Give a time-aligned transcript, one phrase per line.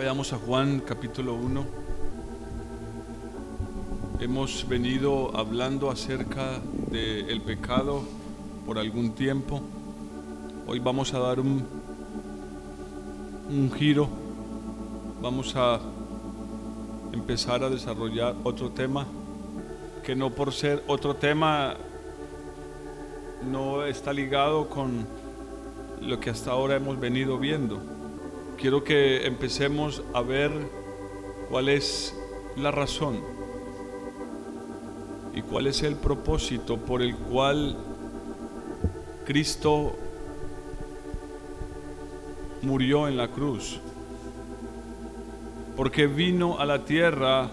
[0.00, 1.66] Vayamos a Juan capítulo 1.
[4.18, 6.58] Hemos venido hablando acerca
[6.90, 8.00] del pecado
[8.64, 9.60] por algún tiempo.
[10.66, 11.66] Hoy vamos a dar un,
[13.50, 14.08] un giro.
[15.20, 15.78] Vamos a
[17.12, 19.06] empezar a desarrollar otro tema
[20.02, 21.76] que no por ser otro tema
[23.42, 25.06] no está ligado con
[26.00, 27.99] lo que hasta ahora hemos venido viendo.
[28.60, 30.50] Quiero que empecemos a ver
[31.48, 32.14] cuál es
[32.56, 33.18] la razón
[35.34, 37.78] y cuál es el propósito por el cual
[39.24, 39.96] Cristo
[42.60, 43.80] murió en la cruz.
[45.74, 47.48] Porque vino a la tierra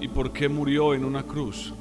[0.00, 1.72] y por qué murió en una cruz.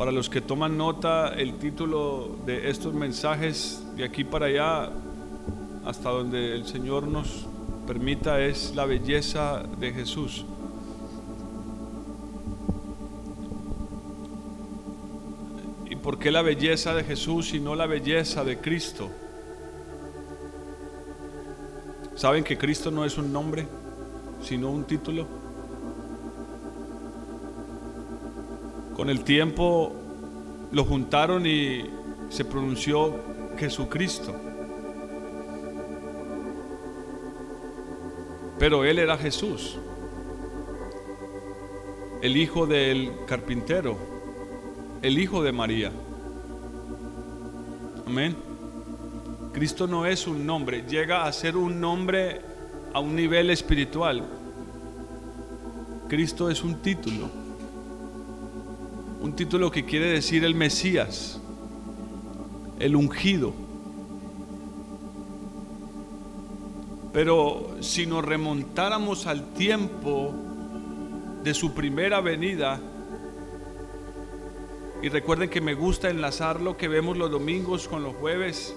[0.00, 4.90] Para los que toman nota, el título de estos mensajes de aquí para allá,
[5.84, 7.46] hasta donde el Señor nos
[7.86, 10.46] permita, es la belleza de Jesús.
[15.90, 19.10] ¿Y por qué la belleza de Jesús y no la belleza de Cristo?
[22.14, 23.68] ¿Saben que Cristo no es un nombre,
[24.40, 25.39] sino un título?
[29.00, 29.94] Con el tiempo
[30.72, 31.86] lo juntaron y
[32.28, 33.18] se pronunció
[33.56, 34.34] Jesucristo.
[38.58, 39.78] Pero él era Jesús,
[42.20, 43.96] el hijo del carpintero,
[45.00, 45.90] el hijo de María.
[48.06, 48.36] Amén.
[49.54, 52.42] Cristo no es un nombre, llega a ser un nombre
[52.92, 54.22] a un nivel espiritual.
[56.06, 57.39] Cristo es un título
[59.20, 61.38] un título que quiere decir el Mesías,
[62.78, 63.52] el ungido.
[67.12, 70.32] Pero si nos remontáramos al tiempo
[71.44, 72.80] de su primera venida,
[75.02, 78.76] y recuerden que me gusta enlazar lo que vemos los domingos con los jueves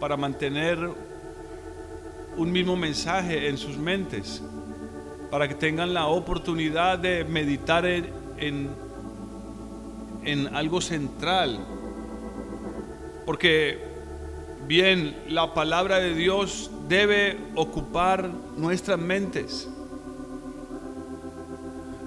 [0.00, 0.78] para mantener
[2.36, 4.42] un mismo mensaje en sus mentes,
[5.30, 8.85] para que tengan la oportunidad de meditar en, en
[10.26, 11.64] en algo central.
[13.24, 13.78] Porque
[14.66, 19.68] bien, la palabra de Dios debe ocupar nuestras mentes.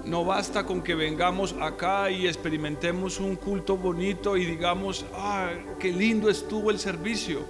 [0.04, 5.92] No basta con que vengamos acá y experimentemos un culto bonito y digamos, ah, qué
[5.92, 7.40] lindo estuvo el servicio.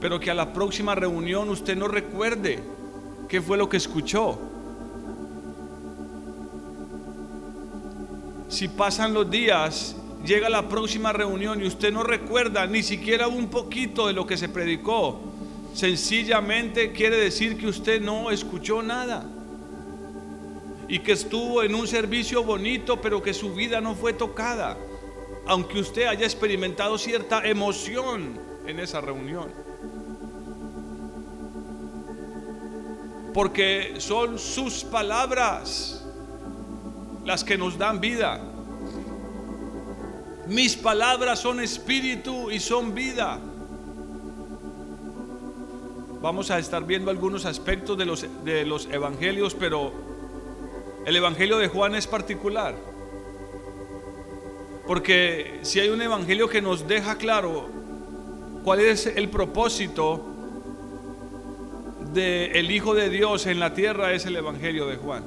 [0.00, 2.60] Pero que a la próxima reunión usted no recuerde
[3.28, 4.51] qué fue lo que escuchó.
[8.52, 9.96] Si pasan los días,
[10.26, 14.36] llega la próxima reunión y usted no recuerda ni siquiera un poquito de lo que
[14.36, 15.22] se predicó,
[15.72, 19.26] sencillamente quiere decir que usted no escuchó nada.
[20.86, 24.76] Y que estuvo en un servicio bonito, pero que su vida no fue tocada,
[25.46, 29.50] aunque usted haya experimentado cierta emoción en esa reunión.
[33.32, 36.01] Porque son sus palabras
[37.24, 38.40] las que nos dan vida.
[40.48, 43.38] Mis palabras son espíritu y son vida.
[46.20, 49.92] Vamos a estar viendo algunos aspectos de los, de los evangelios, pero
[51.04, 52.76] el evangelio de Juan es particular.
[54.86, 57.68] Porque si hay un evangelio que nos deja claro
[58.64, 60.26] cuál es el propósito
[62.12, 65.24] del el Hijo de Dios en la tierra, es el evangelio de Juan.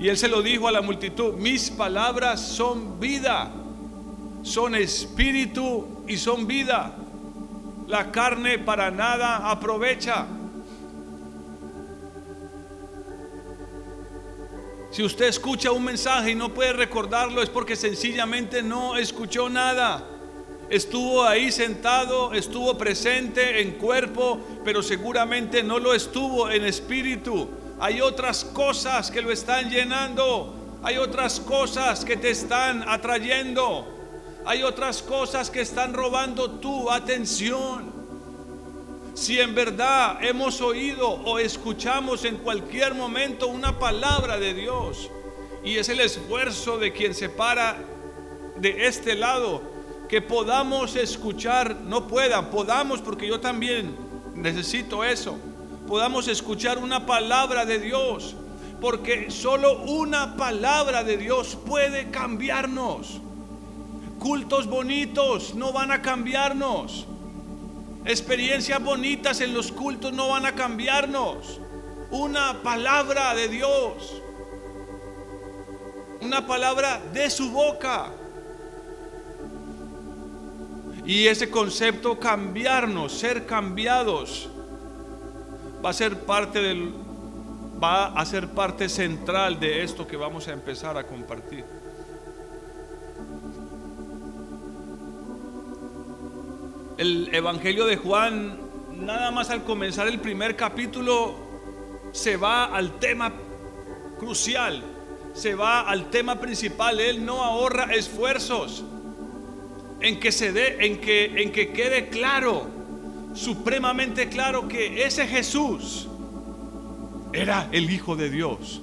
[0.00, 3.52] Y él se lo dijo a la multitud, mis palabras son vida,
[4.42, 6.96] son espíritu y son vida.
[7.86, 10.26] La carne para nada aprovecha.
[14.90, 20.02] Si usted escucha un mensaje y no puede recordarlo es porque sencillamente no escuchó nada.
[20.70, 27.50] Estuvo ahí sentado, estuvo presente en cuerpo, pero seguramente no lo estuvo en espíritu.
[27.80, 30.54] Hay otras cosas que lo están llenando.
[30.82, 33.88] Hay otras cosas que te están atrayendo.
[34.44, 37.90] Hay otras cosas que están robando tu atención.
[39.14, 45.10] Si en verdad hemos oído o escuchamos en cualquier momento una palabra de Dios
[45.64, 47.78] y es el esfuerzo de quien se para
[48.56, 49.62] de este lado,
[50.08, 53.96] que podamos escuchar, no puedan, podamos porque yo también
[54.34, 55.38] necesito eso
[55.90, 58.36] podamos escuchar una palabra de Dios,
[58.80, 63.20] porque solo una palabra de Dios puede cambiarnos.
[64.20, 67.08] Cultos bonitos no van a cambiarnos.
[68.04, 71.58] Experiencias bonitas en los cultos no van a cambiarnos.
[72.12, 74.22] Una palabra de Dios.
[76.20, 78.12] Una palabra de su boca.
[81.04, 84.49] Y ese concepto cambiarnos, ser cambiados,
[85.84, 86.92] va a ser parte del
[87.82, 91.64] va a ser parte central de esto que vamos a empezar a compartir.
[96.98, 98.58] El Evangelio de Juan,
[99.00, 101.34] nada más al comenzar el primer capítulo,
[102.12, 103.32] se va al tema
[104.18, 104.82] crucial,
[105.32, 107.00] se va al tema principal.
[107.00, 108.84] Él no ahorra esfuerzos
[110.00, 112.79] en que se dé, en que, en que quede claro,
[113.34, 116.08] supremamente claro que ese Jesús
[117.32, 118.82] era el Hijo de Dios,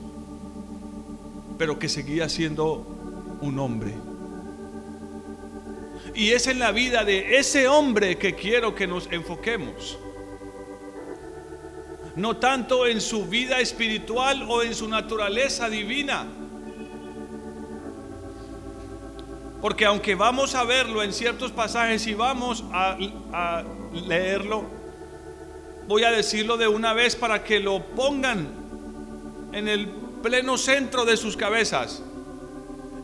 [1.58, 2.86] pero que seguía siendo
[3.42, 3.94] un hombre.
[6.16, 10.00] Y es en la vida de ese hombre que quiero que nos enfoquemos.
[12.16, 16.26] No tanto en su vida espiritual o en su naturaleza divina.
[19.62, 23.64] Porque aunque vamos a verlo en ciertos pasajes y vamos a,
[24.06, 24.66] leerlo,
[25.88, 28.48] voy a decirlo de una vez para que lo pongan
[29.54, 29.88] en el
[30.22, 32.04] pleno centro de sus cabezas.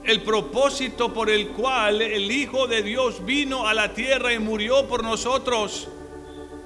[0.03, 4.85] El propósito por el cual el Hijo de Dios vino a la tierra y murió
[4.85, 5.87] por nosotros,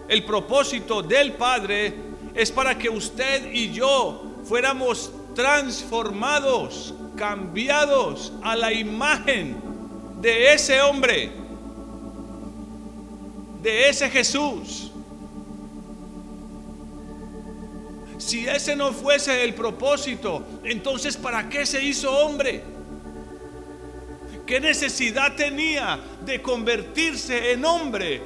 [0.07, 1.93] el propósito del Padre
[2.33, 9.61] es para que usted y yo fuéramos transformados, cambiados a la imagen
[10.19, 11.31] de ese hombre,
[13.67, 14.91] de ese Jesús
[18.17, 22.63] Si ese no fuese el propósito, entonces ¿para qué se hizo hombre?
[24.45, 28.21] ¿Qué necesidad tenía de convertirse en hombre?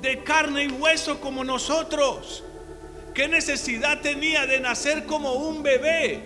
[0.00, 2.44] De carne y hueso como nosotros.
[3.12, 6.22] ¿Qué necesidad tenía de nacer como un bebé?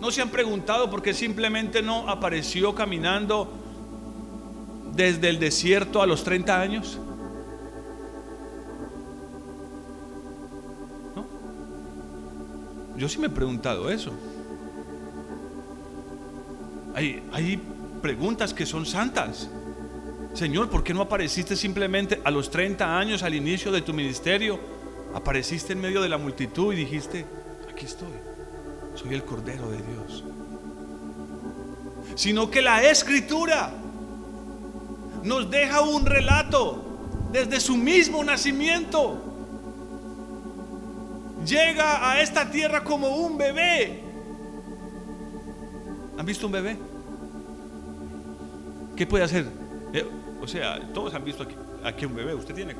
[0.00, 3.52] ¿No se han preguntado por qué simplemente no apareció caminando
[4.94, 6.98] desde el desierto a los 30 años?
[12.96, 14.12] Yo sí me he preguntado eso.
[16.94, 17.60] Hay,
[18.00, 19.48] preguntas que son santas.
[20.34, 24.60] Señor, ¿por qué no apareciste simplemente a los 30 años al inicio de tu ministerio?
[25.14, 27.24] Apareciste en medio de la multitud y dijiste,
[27.70, 28.12] aquí estoy,
[28.94, 30.24] soy el Cordero de Dios.
[32.14, 33.72] Sino que la escritura
[35.22, 36.84] nos deja un relato
[37.32, 39.33] desde su mismo nacimiento
[41.44, 44.00] llega a esta tierra como un bebé.
[46.16, 46.76] ¿Han visto un bebé?
[48.96, 49.46] ¿Qué puede hacer?
[49.92, 50.06] Eh,
[50.40, 51.46] o sea, todos han visto
[51.82, 52.34] aquí, un bebé.
[52.34, 52.74] Usted tiene.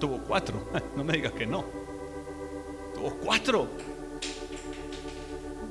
[0.00, 0.70] Tuvo cuatro.
[0.96, 1.64] No me diga que no.
[2.94, 3.68] Tuvo cuatro.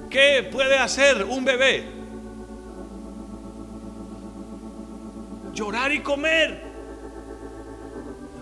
[0.10, 1.86] ¿Qué puede hacer un bebé?
[5.54, 6.62] Llorar y comer.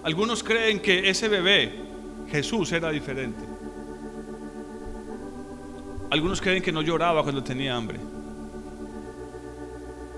[0.03, 1.79] Algunos creen que ese bebé,
[2.29, 3.40] Jesús, era diferente.
[6.11, 7.97] Algunos creen que no lloraba cuando tenía hambre,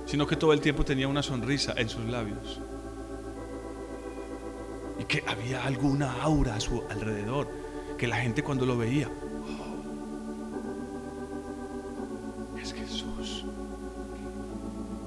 [0.08, 2.60] sino que todo el tiempo tenía una sonrisa en sus labios.
[4.98, 7.48] Y que había alguna aura a su alrededor,
[7.96, 9.08] que la gente cuando lo veía,
[12.56, 13.46] oh, es Jesús.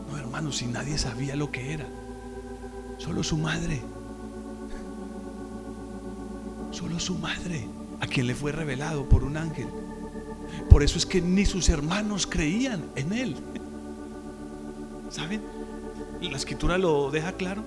[0.09, 1.87] No, hermanos, si nadie sabía lo que era,
[2.99, 3.83] solo su madre,
[6.71, 7.67] solo su madre,
[7.99, 9.67] a quien le fue revelado por un ángel.
[10.71, 13.37] Por eso es que ni sus hermanos creían en él.
[15.11, 15.43] ¿Saben?
[16.21, 17.63] La escritura lo deja claro.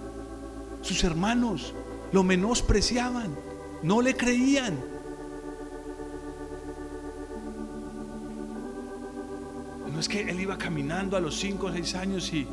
[0.82, 1.74] Sus hermanos
[2.12, 3.36] lo menospreciaban,
[3.84, 4.78] no le creían.
[9.92, 12.48] No es que él iba caminando a los 5 o 6 años y,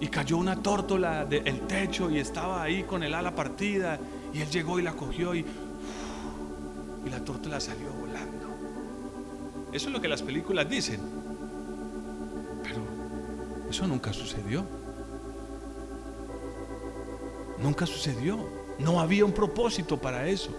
[0.00, 3.98] y cayó una tórtola del techo y estaba ahí con el ala partida
[4.32, 5.44] y él llegó y la cogió y,
[7.06, 8.03] y la tórtola salió.
[9.74, 11.00] Eso es lo que las películas dicen.
[12.62, 12.78] Pero
[13.68, 14.64] eso nunca sucedió.
[17.60, 18.38] Nunca sucedió.
[18.78, 20.50] No había un propósito para eso.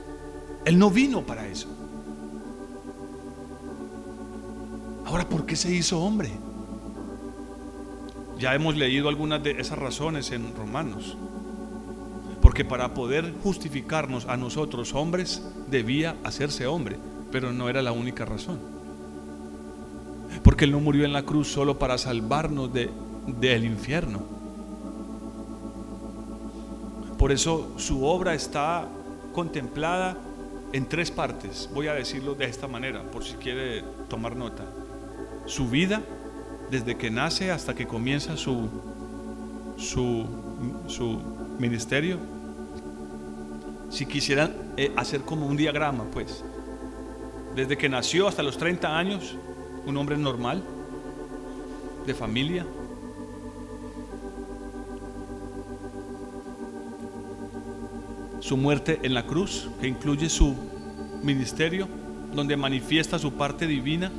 [0.65, 1.69] Él no vino para eso.
[5.05, 6.31] Ahora, ¿por qué se hizo hombre?
[8.38, 11.15] Ya hemos leído algunas de esas razones en Romanos.
[12.41, 16.98] Porque para poder justificarnos a nosotros hombres, debía hacerse hombre,
[17.31, 18.75] pero no era la única razón.
[20.44, 24.36] Porque Él no murió en la cruz solo para salvarnos del infierno.
[27.18, 28.88] Por eso su obra está
[29.34, 30.18] contemplada
[30.74, 31.70] en tres partes.
[31.74, 34.65] Voy a decirlo de esta manera, por si quiere tomar nota.
[35.46, 36.01] Su vida,
[36.70, 38.70] desde que nace hasta que comienza su,
[39.77, 40.25] su,
[40.88, 41.22] su
[41.58, 42.18] ministerio.
[43.89, 46.44] Si quisieran eh, hacer como un diagrama, pues.
[47.56, 49.36] Desde que nació hasta los 30 años,
[49.86, 50.63] un hombre normal,
[52.06, 52.65] de familia,
[58.39, 60.56] su muerte en la cruz, que incluye su
[61.24, 61.88] ministerio,
[62.34, 64.12] donde manifiesta su parte divina,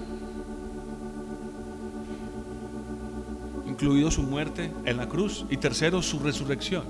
[3.67, 6.85] incluido su muerte en la cruz, y tercero, su resurrección.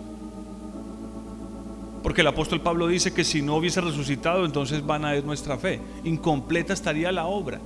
[2.03, 5.59] Porque el apóstol Pablo dice que si no hubiese resucitado, entonces van a es nuestra
[5.59, 5.81] fe.
[6.05, 7.61] Incompleta estaría la obra.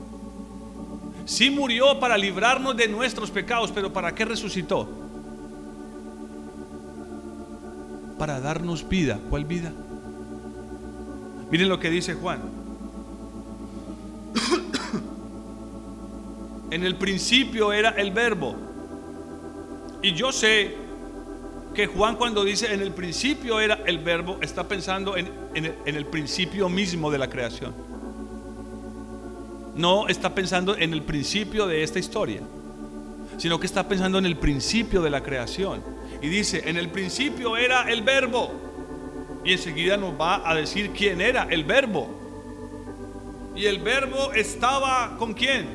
[1.31, 4.89] Sí murió para librarnos de nuestros pecados, pero ¿para qué resucitó?
[8.21, 9.19] para darnos vida.
[9.31, 9.73] ¿Cuál vida?
[11.51, 12.39] Miren lo que dice Juan.
[16.71, 18.55] en el principio era el verbo.
[20.03, 20.75] Y yo sé
[21.75, 25.97] que Juan cuando dice en el principio era el verbo, está pensando en, el, en,
[25.97, 27.73] el, principio mismo de la creación.
[29.81, 32.43] No está pensando en el principio de esta historia,
[33.39, 35.83] sino que está pensando en el principio de la creación.
[36.21, 38.53] Y dice, en el principio era el verbo.
[39.43, 42.11] Y enseguida nos va a decir quién era el verbo.
[43.57, 45.67] Y el verbo estaba con quién?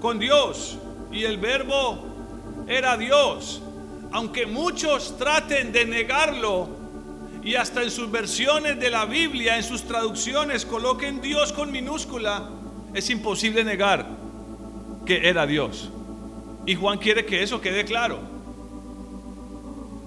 [0.00, 0.78] Con Dios.
[1.10, 2.06] Y el verbo
[2.68, 3.62] era Dios.
[4.12, 6.68] Aunque muchos traten de negarlo
[7.42, 12.48] y hasta en sus versiones de la Biblia, en sus traducciones, coloquen Dios con minúscula,
[12.94, 14.06] es imposible negar
[15.04, 15.90] que era Dios.
[16.66, 18.20] Y Juan quiere que eso quede claro.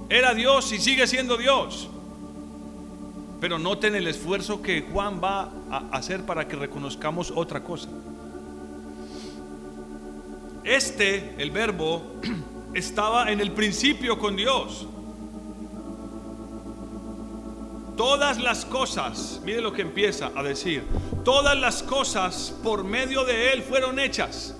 [0.09, 1.89] Era Dios y sigue siendo Dios.
[3.41, 7.89] Pero noten el esfuerzo que Juan va a hacer para que reconozcamos otra cosa.
[10.63, 12.01] Este, el verbo,
[12.73, 14.87] estaba en el principio con Dios.
[17.95, 20.83] Todas las cosas, mire lo que empieza a decir,
[21.23, 24.55] todas las cosas por medio de Él fueron hechas.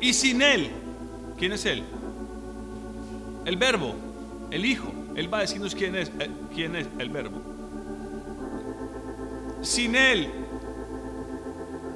[0.00, 0.70] Y sin Él,
[1.36, 1.82] ¿quién es Él?
[3.44, 3.94] El verbo,
[4.50, 4.92] el Hijo.
[5.14, 7.40] Él va a decirnos quién es, eh, quién es el verbo.
[9.60, 10.28] Sin Él,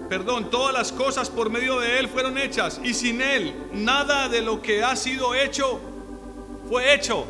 [0.09, 2.81] perdón, todas las cosas por medio de Él fueron hechas.
[2.83, 5.81] Y sin Él, nada de lo que ha sido hecho
[6.69, 7.25] fue hecho.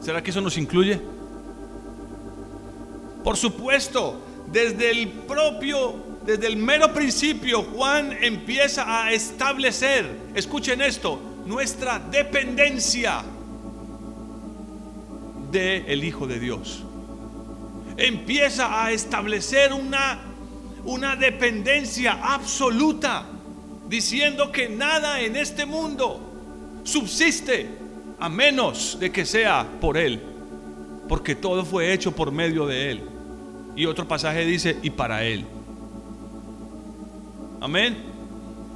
[0.00, 1.00] ¿Será que eso nos incluye?
[3.24, 11.20] Por supuesto, desde el propio, desde el mero principio, Juan empieza a establecer, escuchen esto,
[11.46, 13.22] nuestra dependencia
[15.50, 16.84] del el Hijo de Dios.
[17.96, 20.20] Empieza a establecer una,
[20.84, 23.26] una dependencia absoluta,
[23.88, 26.20] diciendo que nada en este mundo
[26.84, 27.77] subsiste
[28.20, 30.20] a menos de que sea por Él,
[31.08, 33.02] porque todo fue hecho por medio de Él.
[33.76, 35.44] Y otro pasaje dice, y para Él.
[37.60, 37.96] Amén.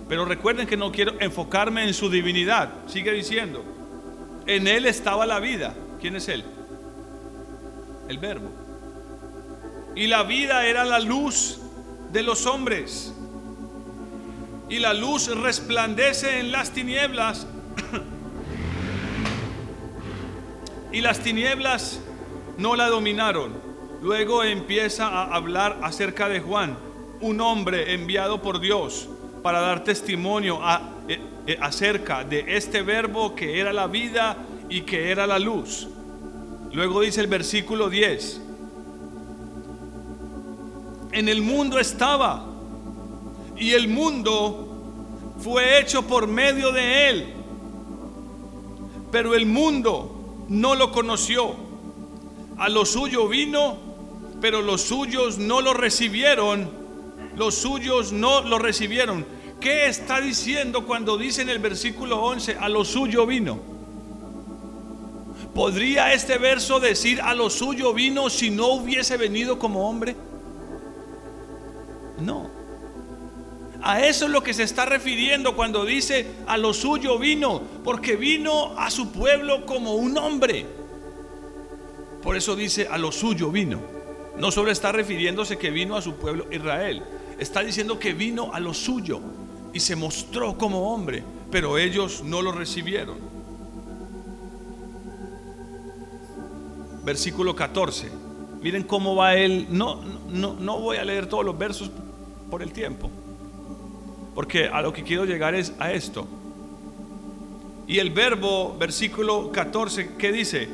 [0.08, 2.70] Pero recuerden que no quiero enfocarme en su divinidad.
[2.86, 3.64] Sigue diciendo,
[4.46, 5.74] en Él estaba la vida.
[6.00, 6.44] ¿Quién es Él?
[8.08, 8.50] El verbo.
[9.94, 11.60] Y la vida era la luz
[12.12, 13.12] de los hombres.
[14.68, 17.46] Y la luz resplandece en las tinieblas.
[20.92, 22.00] y las tinieblas
[22.58, 23.52] no la dominaron.
[24.02, 26.76] Luego empieza a hablar acerca de Juan,
[27.20, 29.08] un hombre enviado por Dios
[29.42, 30.60] para dar testimonio
[31.08, 34.36] eh, eh, acerca de este verbo que era la vida
[34.68, 35.88] y que era la luz.
[36.72, 38.40] Luego dice el versículo 10,
[41.12, 42.46] en el mundo estaba
[43.56, 44.68] y el mundo
[45.38, 47.34] fue hecho por medio de él,
[49.10, 50.11] pero el mundo
[50.48, 51.54] no lo conoció.
[52.58, 53.76] A lo suyo vino,
[54.40, 56.82] pero los suyos no lo recibieron
[57.36, 59.24] los suyos no lo recibieron.
[59.60, 63.60] ¿Qué está diciendo cuando dice en el versículo 11, a lo suyo vino?
[65.54, 70.16] ¿Podría este verso decir a lo suyo vino si no hubiese venido como hombre?
[72.20, 72.61] No.
[73.82, 78.16] A eso es lo que se está refiriendo cuando dice a lo suyo vino, porque
[78.16, 80.66] vino a su pueblo como un hombre.
[82.22, 83.80] Por eso dice a lo suyo vino.
[84.38, 87.02] No solo está refiriéndose que vino a su pueblo Israel,
[87.38, 89.20] está diciendo que vino a lo suyo
[89.72, 93.32] y se mostró como hombre, pero ellos no lo recibieron.
[97.04, 98.10] versículo 14.
[98.62, 99.66] Miren cómo va él.
[99.70, 101.90] No, no, no voy a leer todos los versos
[102.50, 103.10] por el tiempo.
[104.34, 106.26] Porque a lo que quiero llegar es a esto.
[107.86, 110.68] Y el verbo, versículo 14, ¿qué dice?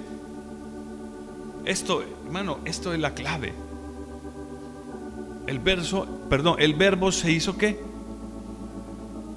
[1.65, 3.53] Esto, hermano, esto es la clave.
[5.47, 7.81] El verso, perdón, el verbo se hizo qué?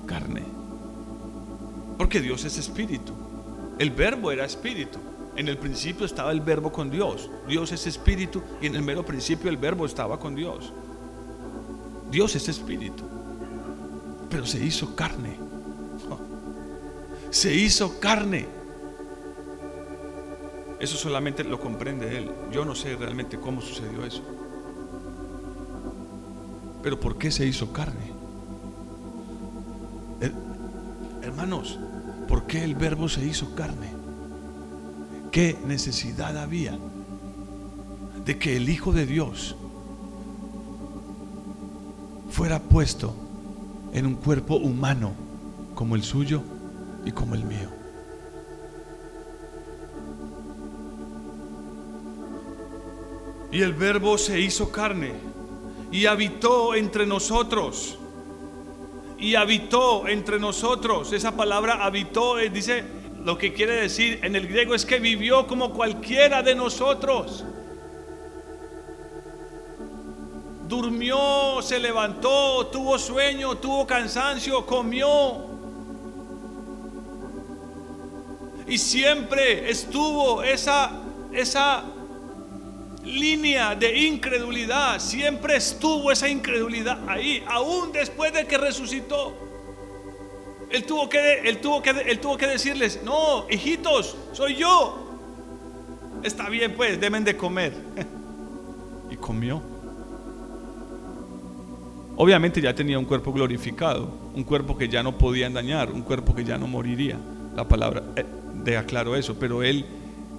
[0.05, 0.43] Carne.
[1.97, 3.13] Porque Dios es espíritu.
[3.79, 4.99] El verbo era espíritu.
[5.35, 7.29] En el principio estaba el verbo con Dios.
[7.47, 10.73] Dios es espíritu y en el mero principio el verbo estaba con Dios.
[12.11, 13.03] Dios es espíritu.
[14.31, 15.35] Pero se hizo carne.
[17.29, 18.47] Se hizo carne.
[20.79, 22.31] Eso solamente lo comprende Él.
[22.51, 24.23] Yo no sé realmente cómo sucedió eso.
[26.81, 28.19] Pero ¿por qué se hizo carne?
[31.23, 31.79] hermanos,
[32.27, 33.89] ¿por qué el verbo se hizo carne?
[35.31, 36.77] ¿Qué necesidad había
[38.25, 39.55] de que el Hijo de Dios
[42.29, 43.15] fuera puesto
[43.93, 45.13] en un cuerpo humano
[45.75, 46.41] como el suyo
[47.05, 47.69] y como el mío?
[53.51, 55.12] Y el verbo se hizo carne
[55.91, 57.98] y habitó entre nosotros.
[59.19, 61.12] Y habitó entre nosotros.
[61.13, 62.83] Esa palabra habitó eh, dice
[63.24, 67.43] lo que quiere decir en el griego es que vivió como cualquiera de nosotros.
[70.71, 75.45] Durmió, se levantó, tuvo sueño, tuvo cansancio, comió.
[78.65, 80.93] Y siempre estuvo esa
[81.33, 81.83] esa
[83.03, 85.01] línea de incredulidad.
[85.01, 89.35] Siempre estuvo esa incredulidad ahí, aún después de que resucitó.
[90.69, 95.05] Él tuvo que, él tuvo que, él tuvo que decirles, no, hijitos, soy yo.
[96.23, 97.73] Está bien, pues, deben de comer.
[99.12, 99.70] y comió.
[102.17, 106.36] Obviamente ya tenía un cuerpo glorificado, un cuerpo que ya no podía dañar, un cuerpo
[106.36, 107.17] que ya no moriría.
[107.56, 108.26] La palabra eh,
[108.63, 109.86] deja claro eso, pero él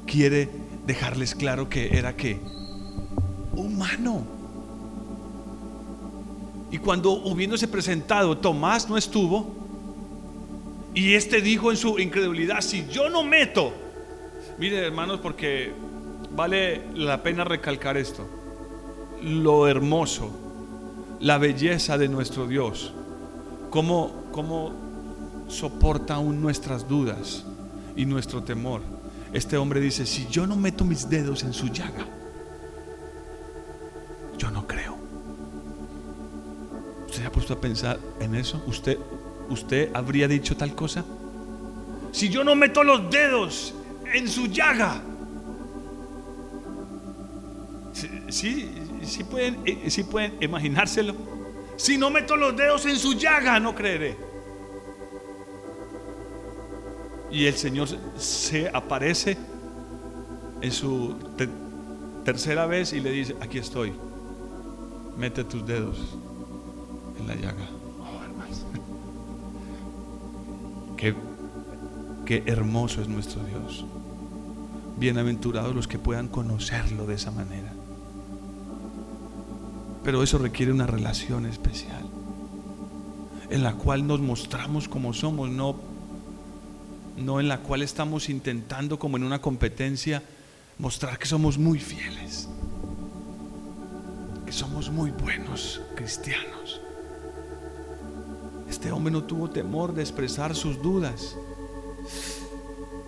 [0.06, 0.48] quiere
[0.86, 2.40] dejarles claro que era que
[3.54, 4.24] humano.
[6.70, 9.54] Y cuando hubiéndose presentado, Tomás no estuvo.
[10.94, 13.72] Y este dijo en su incredulidad, si yo no meto,
[14.58, 15.72] mire hermanos, porque
[16.34, 18.26] vale la pena recalcar esto,
[19.22, 20.30] lo hermoso,
[21.22, 22.92] la belleza de nuestro Dios,
[23.70, 24.72] cómo, cómo
[25.48, 27.44] soporta aún nuestras dudas
[27.94, 28.82] y nuestro temor.
[29.32, 32.04] Este hombre dice, si yo no meto mis dedos en su llaga,
[34.36, 34.96] yo no creo.
[37.06, 38.60] ¿Usted se ha puesto a pensar en eso?
[38.66, 38.98] ¿Usted,
[39.48, 41.04] usted habría dicho tal cosa?
[42.10, 43.74] Si yo no meto los dedos
[44.12, 45.00] en su llaga.
[48.28, 48.68] Sí,
[49.02, 51.14] sí, pueden, eh, sí pueden imaginárselo.
[51.76, 54.16] Si no meto los dedos en su llaga, no creeré.
[57.30, 57.88] Y el Señor
[58.18, 59.38] se aparece
[60.60, 61.16] en su
[62.24, 63.92] tercera vez y le dice, aquí estoy,
[65.16, 65.98] mete tus dedos
[67.18, 67.68] en la llaga.
[68.00, 68.66] Oh, hermanos.
[70.96, 71.14] Qué,
[72.26, 73.84] qué hermoso es nuestro Dios.
[74.98, 77.71] Bienaventurados los que puedan conocerlo de esa manera.
[80.04, 82.02] Pero eso requiere una relación especial
[83.50, 85.76] en la cual nos mostramos como somos, no
[87.16, 90.22] no en la cual estamos intentando como en una competencia
[90.78, 92.48] mostrar que somos muy fieles,
[94.46, 96.80] que somos muy buenos cristianos.
[98.68, 101.36] Este hombre no tuvo temor de expresar sus dudas.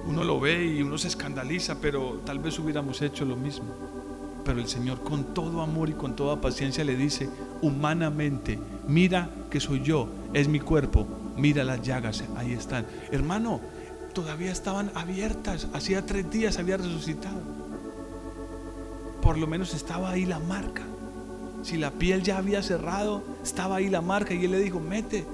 [0.07, 4.04] Uno lo ve y uno se escandaliza, pero tal vez hubiéramos hecho lo mismo.
[4.45, 7.29] Pero el Señor con todo amor y con toda paciencia le dice,
[7.63, 12.87] humanamente, mira que soy yo, es mi cuerpo, mira las llagas, ahí están.
[13.11, 13.61] Hermano,
[14.15, 15.69] todavía estaban abiertas.
[15.75, 17.41] Hacía tres días había resucitado.
[19.21, 20.83] Por lo menos estaba ahí la marca.
[21.63, 24.33] Si la piel ya había cerrado, estaba ahí la marca.
[24.33, 25.27] Y él le dijo, mete,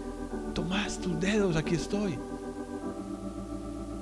[0.54, 2.18] tomás tus dedos, aquí estoy.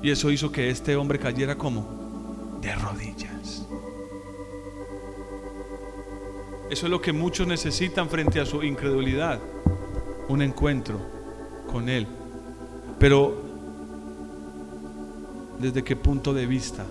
[0.03, 3.66] Y eso hizo que este hombre cayera como de rodillas.
[6.70, 9.40] Eso es lo que muchos necesitan frente a su incredulidad.
[10.28, 11.00] Un encuentro
[11.66, 12.07] con Él.
[12.98, 13.48] Pero
[15.59, 16.87] ¿Desde qué punto de vista?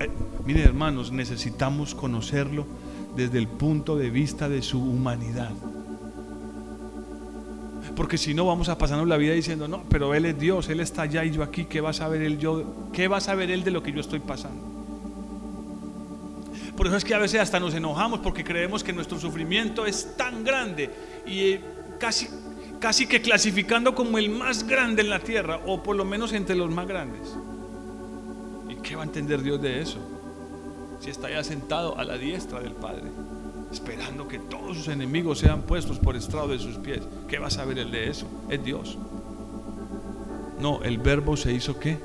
[0.00, 0.08] Eh,
[0.46, 2.66] mire hermanos, necesitamos conocerlo
[3.14, 5.50] desde el punto de vista de su humanidad.
[7.94, 10.80] Porque si no vamos a pasarnos la vida diciendo, no, pero Él es Dios, Él
[10.80, 12.90] está allá y yo aquí, ¿qué va a saber Él yo?
[12.92, 14.65] ¿Qué va a saber Él de lo que yo estoy pasando?
[16.76, 20.16] Por eso es que a veces hasta nos enojamos porque creemos que nuestro sufrimiento es
[20.16, 20.90] tan grande
[21.26, 21.60] y eh,
[21.98, 22.28] casi,
[22.78, 26.54] casi que clasificando como el más grande en la tierra o por lo menos entre
[26.54, 27.34] los más grandes.
[28.68, 29.98] ¿Y qué va a entender Dios de eso?
[31.00, 33.04] Si está ya sentado a la diestra del Padre,
[33.72, 37.02] esperando que todos sus enemigos sean puestos por estrado de sus pies.
[37.28, 38.26] ¿Qué va a saber él de eso?
[38.48, 38.98] Es Dios.
[40.60, 41.98] No, el verbo se hizo qué?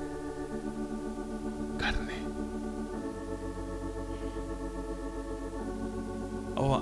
[6.64, 6.80] Oh,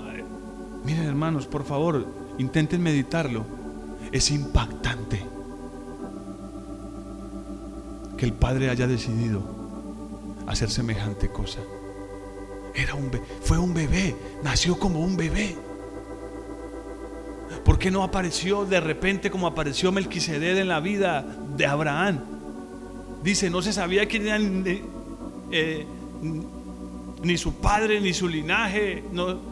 [0.84, 3.46] miren hermanos, por favor, intenten meditarlo.
[4.12, 5.24] Es impactante
[8.18, 9.40] que el Padre haya decidido
[10.46, 11.60] hacer semejante cosa.
[12.74, 14.14] Era un fue un bebé,
[14.44, 15.56] nació como un bebé.
[17.64, 21.24] ¿Por qué no apareció de repente como apareció Melquisedec en la vida
[21.56, 22.20] de Abraham?
[23.22, 24.82] Dice, no se sabía quién era ni,
[25.50, 25.86] eh,
[27.22, 29.49] ni su padre, ni su linaje, no,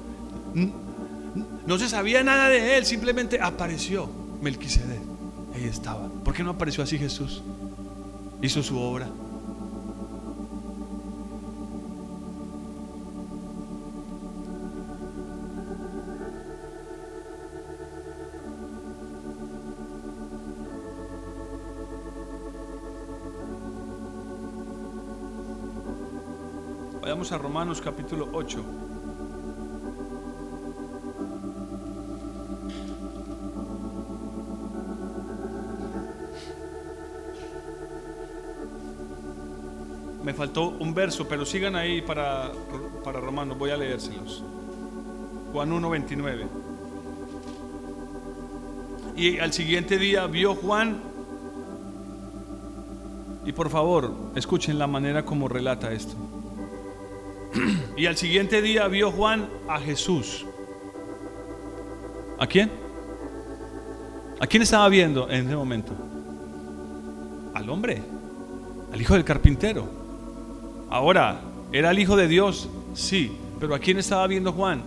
[0.55, 4.09] no se sabía nada de él, simplemente apareció
[4.41, 5.01] Melquisedec.
[5.55, 6.09] Ahí estaba.
[6.25, 7.43] ¿Por qué no apareció así Jesús?
[8.41, 9.09] Hizo su obra.
[27.01, 28.98] Vayamos a Romanos capítulo 8.
[40.39, 42.53] Faltó un verso, pero sigan ahí para,
[43.03, 44.45] para Romanos, voy a leérselos.
[45.53, 46.47] Juan 1.29.
[49.17, 51.01] Y al siguiente día vio Juan,
[53.45, 56.15] y por favor, escuchen la manera como relata esto.
[57.97, 60.47] Y al siguiente día vio Juan a Jesús.
[62.39, 62.71] ¿A quién?
[64.39, 65.93] ¿A quién estaba viendo en ese momento?
[67.55, 68.01] Al hombre,
[68.93, 69.98] al hijo del carpintero.
[70.91, 71.41] Ahora,
[71.73, 72.69] ¿era el hijo de Dios?
[72.95, 74.83] Sí, pero ¿a quién estaba viendo Juan?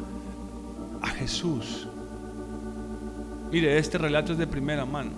[1.01, 1.87] A Jesús.
[3.51, 5.11] Mire, este relato es de primera mano.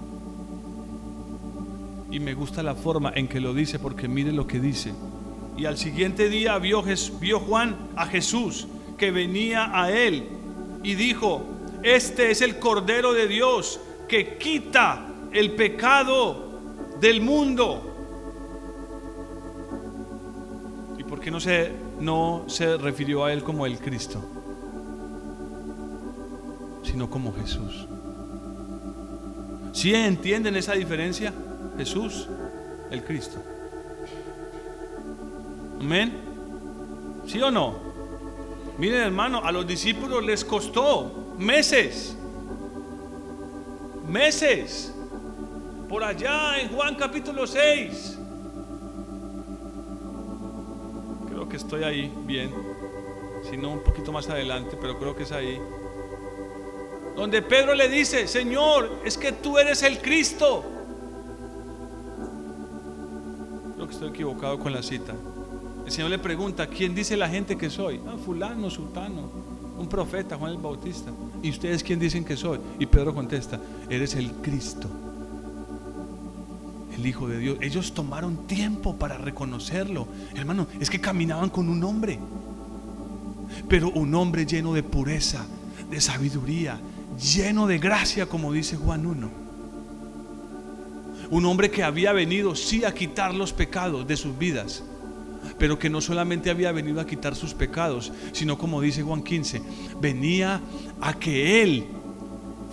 [2.11, 4.93] Y me gusta la forma en que lo dice porque mire lo que dice.
[5.57, 6.83] Y al siguiente día vio,
[7.19, 8.67] vio Juan a Jesús
[8.97, 10.27] que venía a él
[10.83, 11.43] y dijo,
[11.83, 16.59] este es el Cordero de Dios que quita el pecado
[16.99, 17.92] del mundo.
[21.23, 24.21] Qué no se, no se refirió a él como el Cristo?
[26.83, 27.87] Sino como Jesús.
[29.71, 31.33] ¿Sí entienden esa diferencia?
[31.77, 32.27] Jesús,
[32.91, 33.41] el Cristo.
[35.79, 36.13] Amén.
[37.25, 37.77] ¿Sí o no?
[38.77, 42.17] Miren hermano, a los discípulos les costó meses.
[44.07, 44.93] Meses.
[45.87, 48.19] Por allá en Juan capítulo 6.
[51.53, 52.49] Que estoy ahí bien.
[53.47, 55.61] Si no, un poquito más adelante, pero creo que es ahí.
[57.15, 60.63] Donde Pedro le dice, Señor, es que tú eres el Cristo.
[63.75, 65.13] Creo que estoy equivocado con la cita.
[65.85, 68.01] El Señor le pregunta, ¿quién dice la gente que soy?
[68.07, 69.29] Ah, fulano, sultano,
[69.77, 71.11] un profeta, Juan el Bautista.
[71.43, 72.59] ¿Y ustedes quién dicen que soy?
[72.79, 74.89] Y Pedro contesta, eres el Cristo,
[76.95, 77.57] el Hijo de Dios.
[77.61, 80.07] Ellos tomaron tiempo para reconocerlo.
[80.35, 82.19] Hermano, es que caminaban con un hombre,
[83.67, 85.45] pero un hombre lleno de pureza,
[85.89, 86.79] de sabiduría,
[87.19, 89.29] lleno de gracia, como dice Juan 1.
[91.29, 94.83] Un hombre que había venido sí a quitar los pecados de sus vidas
[95.57, 99.61] pero que no solamente había venido a quitar sus pecados, sino como dice Juan 15,
[99.99, 100.61] venía
[101.01, 101.85] a que Él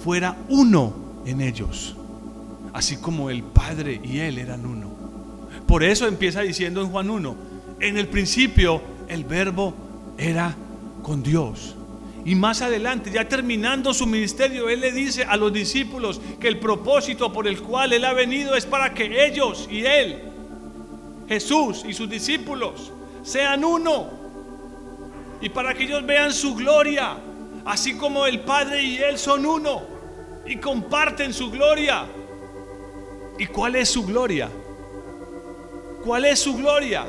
[0.03, 0.95] fuera uno
[1.27, 1.97] en ellos,
[2.73, 4.91] así como el Padre y Él eran uno.
[5.67, 7.37] Por eso empieza diciendo en Juan 1,
[7.81, 9.75] en el principio el verbo
[10.19, 10.57] era
[11.03, 11.77] con Dios.
[12.25, 16.59] Y más adelante, ya terminando su ministerio, Él le dice a los discípulos que el
[16.59, 20.31] propósito por el cual Él ha venido es para que ellos y Él
[21.31, 22.91] Jesús y sus discípulos
[23.23, 24.11] sean uno
[25.41, 27.19] y para que ellos vean su gloria,
[27.65, 29.81] así como el Padre y Él son uno
[30.45, 32.05] y comparten su gloria.
[33.41, 34.51] ¿Y cuál es su gloria?
[36.05, 37.07] ¿Cuál es su gloria?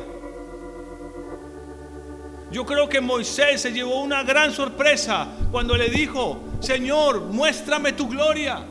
[2.49, 8.07] Yo creo que Moisés se llevó una gran sorpresa cuando le dijo, Señor, muéstrame tu
[8.07, 8.63] gloria.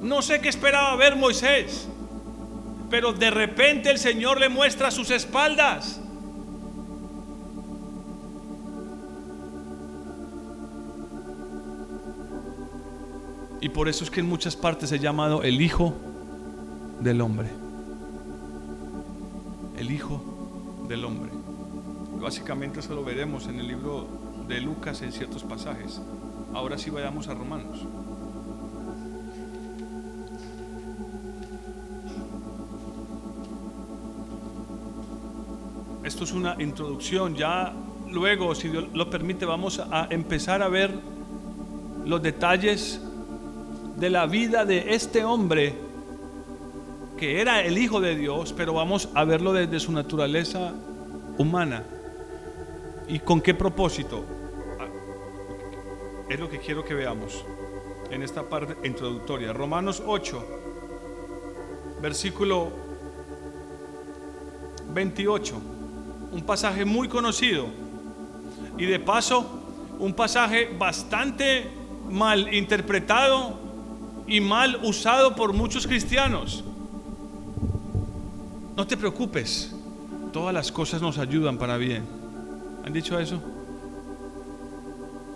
[0.00, 1.88] No sé qué esperaba ver Moisés,
[2.88, 6.00] pero de repente el Señor le muestra sus espaldas.
[13.60, 15.92] Y por eso es que en muchas partes he llamado el Hijo
[17.00, 17.48] del Hombre.
[19.76, 20.22] El Hijo
[20.88, 21.30] del Hombre.
[22.20, 24.06] Básicamente eso lo veremos en el libro
[24.48, 26.00] de Lucas en ciertos pasajes.
[26.54, 27.84] Ahora sí vayamos a Romanos.
[36.04, 37.34] Esto es una introducción.
[37.34, 37.74] Ya
[38.10, 40.92] luego, si Dios lo permite, vamos a empezar a ver
[42.04, 43.00] los detalles
[43.96, 45.85] de la vida de este hombre
[47.16, 50.72] que era el Hijo de Dios, pero vamos a verlo desde su naturaleza
[51.38, 51.82] humana.
[53.08, 54.24] ¿Y con qué propósito?
[54.78, 54.86] Ah,
[56.28, 57.44] es lo que quiero que veamos
[58.10, 59.52] en esta parte introductoria.
[59.52, 60.46] Romanos 8,
[62.02, 62.70] versículo
[64.92, 65.54] 28.
[66.32, 67.66] Un pasaje muy conocido.
[68.76, 69.46] Y de paso,
[69.98, 71.70] un pasaje bastante
[72.10, 73.58] mal interpretado
[74.26, 76.64] y mal usado por muchos cristianos.
[78.76, 79.72] No te preocupes,
[80.34, 82.04] todas las cosas nos ayudan para bien.
[82.84, 83.40] ¿Han dicho eso?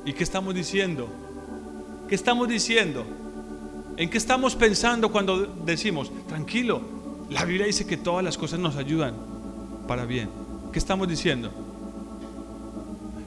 [0.04, 1.08] ¿Y qué estamos diciendo?
[2.06, 3.06] ¿Qué estamos diciendo?
[3.96, 6.82] ¿En qué estamos pensando cuando decimos, tranquilo,
[7.30, 9.14] la Biblia dice que todas las cosas nos ayudan
[9.88, 10.28] para bien?
[10.70, 11.50] ¿Qué estamos diciendo?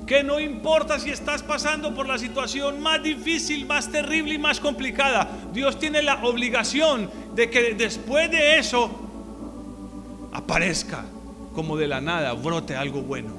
[0.05, 4.59] que no importa si estás pasando por la situación más difícil, más terrible y más
[4.59, 9.02] complicada, Dios tiene la obligación de que después de eso
[10.33, 11.05] aparezca
[11.53, 13.31] como de la nada, brote algo bueno.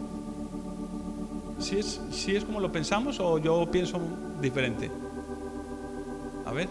[1.59, 4.01] ¿Si es, es como lo pensamos o yo pienso
[4.41, 4.91] diferente?
[6.47, 6.69] A ver,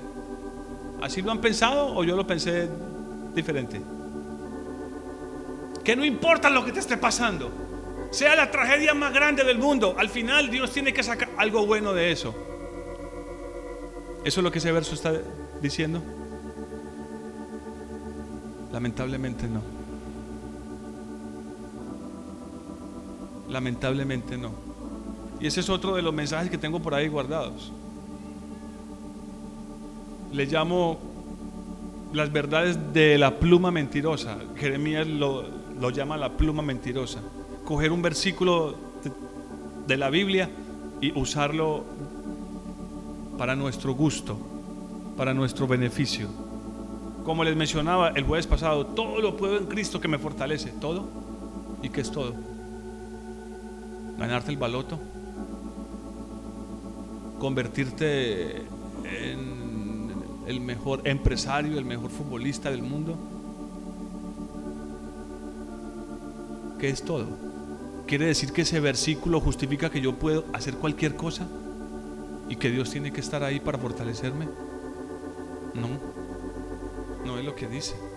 [1.02, 2.70] ¿así lo han pensado o yo lo pensé
[3.36, 3.82] diferente?
[5.84, 7.52] Que no importa lo que te esté pasando
[8.12, 11.94] sea la tragedia más grande del mundo, al final Dios tiene que sacar algo bueno
[11.94, 12.36] de eso.
[14.24, 15.14] ¿Eso es lo que ese verso está
[15.62, 16.02] diciendo?
[18.72, 19.83] Lamentablemente no.
[23.54, 24.52] Lamentablemente no.
[25.40, 27.72] Y ese es otro de los mensajes que tengo por ahí guardados.
[30.34, 31.00] Le llamo
[32.12, 34.38] las verdades de la pluma mentirosa.
[34.58, 35.46] Jeremías lo,
[35.80, 37.22] lo llama la pluma mentirosa
[37.64, 38.76] coger un versículo
[39.88, 40.50] de, la Biblia
[41.02, 41.84] y usarlo
[43.38, 44.38] para nuestro gusto,
[45.18, 46.28] para nuestro beneficio.
[47.24, 50.72] Como les mencionaba el jueves pasado, todo lo puedo en Cristo que me fortalece.
[50.82, 51.08] ¿Todo?
[51.82, 52.34] ¿Y qué es todo?
[54.24, 55.02] Ganarte el baloto,
[57.40, 58.60] convertirte
[59.04, 60.14] en
[60.48, 63.18] el mejor empresario, el mejor futbolista del mundo.
[66.80, 67.26] ¿Qué es todo?
[68.08, 71.46] ¿Quiere decir que ese versículo justifica que yo puedo hacer cualquier cosa
[72.48, 74.46] y que Dios tiene que estar ahí para fortalecerme?
[75.74, 75.90] No,
[77.26, 78.13] no es lo que dice.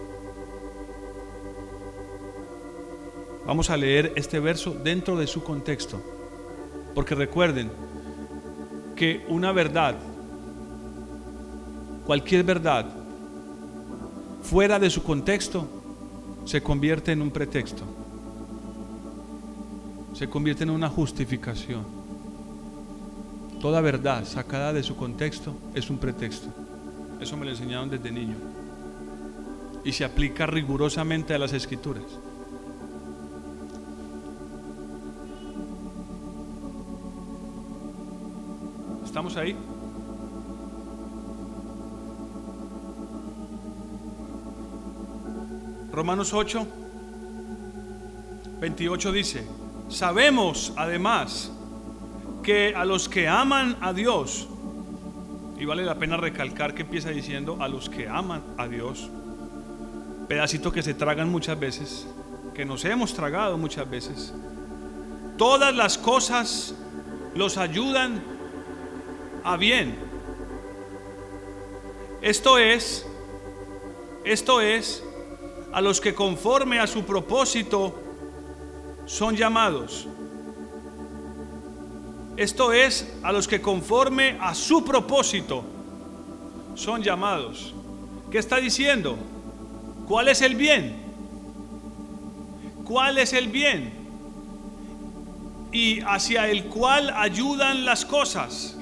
[3.46, 6.02] Vamos a leer este verso dentro de su contexto,
[6.94, 7.70] porque recuerden
[8.96, 9.96] que una verdad,
[12.06, 12.86] cualquier verdad,
[14.42, 15.66] fuera de su contexto,
[16.44, 17.84] se convierte en un pretexto
[20.16, 21.84] se convierte en una justificación.
[23.60, 26.48] Toda verdad sacada de su contexto es un pretexto.
[27.20, 28.36] Eso me lo enseñaron desde niño.
[29.84, 32.04] Y se aplica rigurosamente a las escrituras.
[39.36, 39.56] ¿Estamos ahí?
[45.92, 46.66] Romanos 8,
[48.60, 49.46] 28 dice,
[49.88, 51.52] Sabemos además
[52.42, 54.48] que a los que aman a Dios,
[55.58, 59.10] y vale la pena recalcar que empieza diciendo a los que aman a Dios,
[60.28, 62.06] pedacito que se tragan muchas veces,
[62.54, 64.32] que nos hemos tragado muchas veces,
[65.36, 66.74] todas las cosas
[67.34, 68.35] los ayudan
[69.46, 69.96] a bien.
[72.20, 73.06] Esto es,
[74.24, 75.04] esto es,
[75.72, 77.94] a los que conforme a su propósito
[79.06, 80.08] son llamados.
[82.36, 85.64] Esto es a los que conforme a su propósito
[86.74, 87.72] son llamados.
[88.32, 89.16] ¿Qué está diciendo?
[90.08, 90.96] ¿Cuál es el bien?
[92.84, 93.92] ¿Cuál es el bien?
[95.70, 98.75] Y hacia el cual ayudan las cosas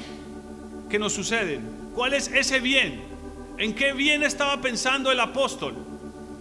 [0.94, 1.90] que nos suceden?
[1.92, 3.02] ¿Cuál es ese bien?
[3.58, 5.74] ¿En qué bien estaba pensando el apóstol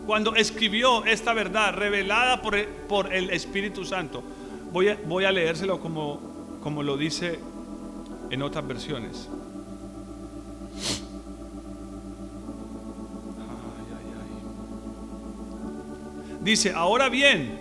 [0.06, 4.22] cuando escribió esta verdad revelada por el, Espíritu Santo?
[4.72, 7.40] Voy a, voy a leérselo como, como lo dice
[8.30, 9.28] en otras versiones.
[16.42, 17.60] Dice, ahora bien,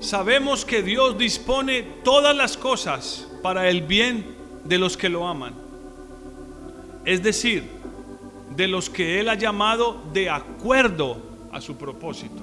[0.00, 4.34] sabemos que Dios dispone todas las cosas para el bien
[4.64, 5.65] de los que lo aman
[7.06, 7.62] es decir,
[8.56, 11.18] de los que Él ha llamado de acuerdo
[11.52, 12.42] a su propósito.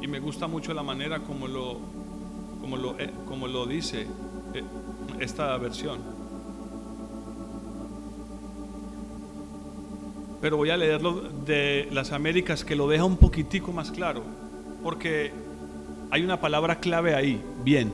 [0.00, 1.78] Y me gusta mucho la manera como lo,
[2.60, 4.08] como lo, eh, como lo dice
[4.54, 4.64] eh,
[5.20, 6.00] esta versión.
[10.40, 14.24] Pero voy a leerlo de las Américas que lo deja un poquitico más claro,
[14.82, 15.32] porque
[16.10, 17.92] hay una palabra clave ahí, bien.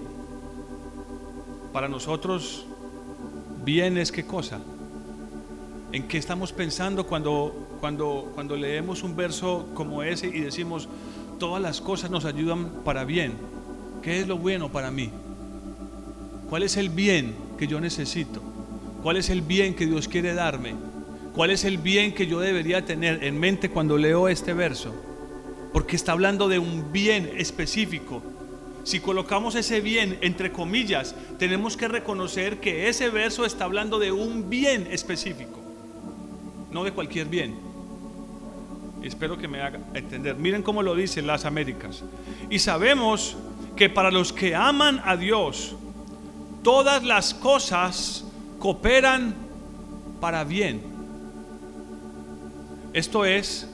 [1.70, 2.64] Para nosotros,
[3.62, 4.61] bien es qué cosa.
[5.92, 10.88] ¿En qué estamos pensando cuando, cuando, cuando leemos un verso como ese y decimos,
[11.38, 13.35] todas las cosas nos ayudan para bien?
[14.03, 15.11] ¿Qué es lo bueno para mí?
[16.51, 18.42] ¿Cuál es el bien que yo necesito?
[19.03, 20.75] ¿Cuál es el bien que Dios quiere darme?
[21.35, 24.94] ¿Cuál es el bien que yo debería tener en mente cuando leo este verso?
[25.73, 28.23] Porque está hablando de un bien específico.
[28.85, 34.12] Si colocamos ese bien entre comillas, tenemos que reconocer que ese verso está hablando de
[34.12, 35.61] un bien específico,
[36.74, 37.56] no de cualquier bien.
[39.04, 40.34] Espero que me haga entender.
[40.34, 42.02] Miren cómo lo dicen las Américas.
[42.50, 43.37] Y sabemos
[43.76, 45.76] que para los que aman a Dios,
[46.64, 48.24] todas las cosas
[48.58, 49.34] cooperan
[50.20, 50.82] para bien.
[52.92, 53.68] Esto es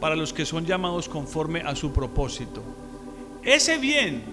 [0.00, 2.62] para los que son llamados conforme a su propósito.
[3.42, 4.24] Ese bien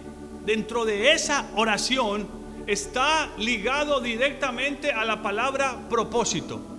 [0.45, 2.28] dentro de esa oración
[2.65, 6.75] está ligado directamente a la palabra propósito.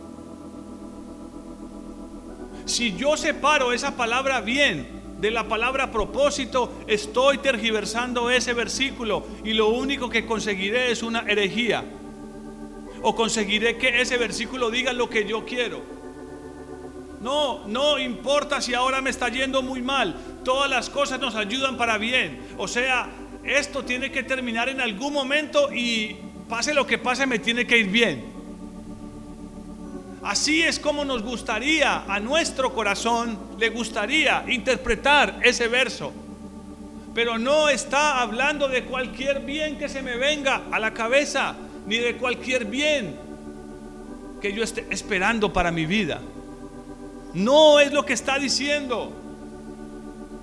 [2.67, 4.89] Si yo separo esa palabra bien
[5.21, 11.21] de la palabra propósito, estoy tergiversando ese versículo y lo único que conseguiré es una
[11.21, 11.85] herejía.
[13.03, 15.81] O conseguiré que ese versículo diga lo que yo quiero.
[17.23, 20.17] No, no importa si ahora me está yendo muy mal.
[20.45, 22.41] Todas las cosas nos ayudan para bien.
[22.59, 23.09] O sea,
[23.45, 26.17] esto tiene que terminar en algún momento y
[26.49, 28.36] pase lo que pase, me tiene que ir bien.
[30.27, 36.13] Así es como nos gustaría, a nuestro corazón le gustaría interpretar ese verso.
[37.15, 41.55] Pero no está hablando de cualquier bien que se me venga a la cabeza,
[41.87, 43.17] ni de cualquier bien
[44.43, 46.21] que yo esté esperando para mi vida.
[47.33, 49.13] No es lo que está diciendo.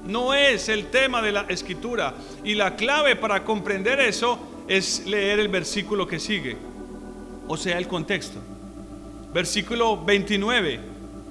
[0.05, 2.13] No es el tema de la escritura.
[2.45, 6.55] Y la clave para comprender eso es leer el versículo que sigue.
[7.49, 8.52] O sea, el contexto
[9.33, 10.79] versículo 29,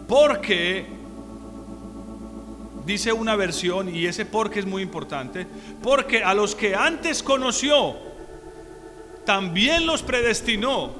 [0.08, 0.86] porque,
[2.84, 5.46] dice una versión, y ese porque es muy importante,
[5.82, 7.96] porque a los que antes conoció,
[9.24, 10.92] también los predestinó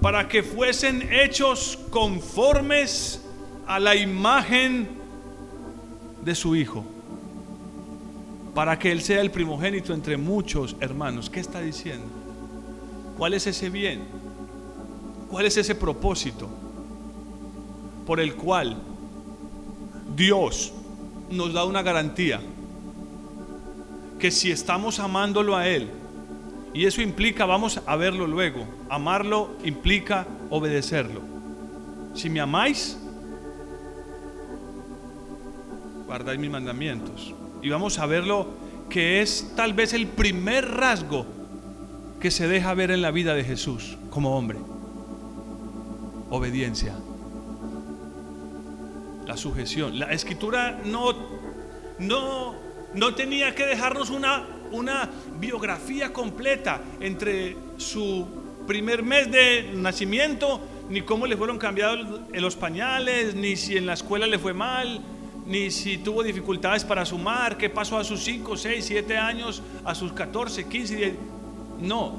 [0.00, 3.22] para que fuesen hechos conformes
[3.66, 4.88] a la imagen
[6.24, 6.84] de su Hijo,
[8.54, 11.28] para que Él sea el primogénito entre muchos hermanos.
[11.28, 12.06] ¿Qué está diciendo?
[13.18, 14.27] ¿Cuál es ese bien?
[15.28, 16.48] ¿Cuál es ese propósito
[18.06, 18.76] por el cual
[20.16, 20.72] Dios
[21.30, 22.40] nos da una garantía?
[24.18, 25.90] Que si estamos amándolo a Él,
[26.72, 31.20] y eso implica, vamos a verlo luego, amarlo implica obedecerlo.
[32.14, 32.98] Si me amáis,
[36.06, 37.34] guardáis mis mandamientos.
[37.62, 38.48] Y vamos a verlo
[38.88, 41.26] que es tal vez el primer rasgo
[42.18, 44.58] que se deja ver en la vida de Jesús como hombre
[46.30, 46.94] obediencia.
[49.26, 49.98] La sujeción.
[49.98, 51.14] La escritura no,
[51.98, 52.54] no,
[52.94, 58.26] no tenía que dejarnos una, una biografía completa entre su
[58.66, 63.94] primer mes de nacimiento, ni cómo le fueron cambiados los pañales, ni si en la
[63.94, 65.00] escuela le fue mal,
[65.46, 69.94] ni si tuvo dificultades para sumar, qué pasó a sus 5, 6, 7 años, a
[69.94, 71.14] sus 14, 15, 10.
[71.80, 72.18] No,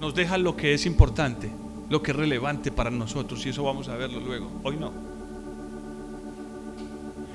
[0.00, 1.61] nos deja lo que es importante
[1.92, 4.50] lo que es relevante para nosotros y eso vamos a verlo luego.
[4.62, 4.90] Hoy no.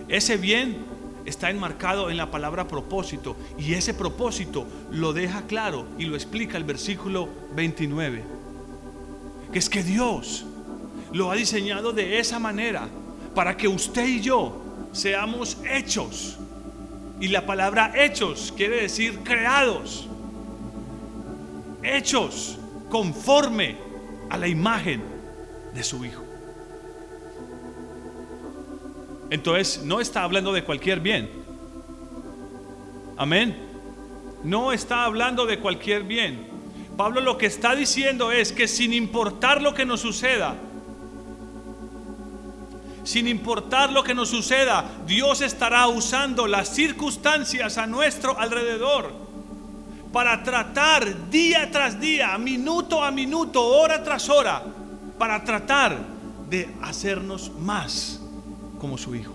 [0.07, 0.77] Ese bien
[1.25, 6.57] está enmarcado en la palabra propósito y ese propósito lo deja claro y lo explica
[6.57, 8.23] el versículo 29.
[9.53, 10.43] Que es que Dios
[11.13, 12.89] lo ha diseñado de esa manera
[13.35, 14.59] para que usted y yo
[14.91, 16.39] seamos hechos.
[17.19, 20.07] Y la palabra hechos quiere decir creados.
[21.83, 22.57] Hechos
[22.89, 23.86] conforme
[24.29, 25.01] a la imagen
[25.73, 26.23] de su Hijo.
[29.29, 31.29] Entonces, no está hablando de cualquier bien.
[33.17, 33.57] Amén.
[34.43, 36.47] No está hablando de cualquier bien.
[36.95, 40.55] Pablo lo que está diciendo es que sin importar lo que nos suceda,
[43.03, 49.26] sin importar lo que nos suceda, Dios estará usando las circunstancias a nuestro alrededor
[50.11, 54.63] para tratar día tras día, minuto a minuto, hora tras hora,
[55.17, 55.97] para tratar
[56.49, 58.21] de hacernos más
[58.79, 59.33] como su Hijo,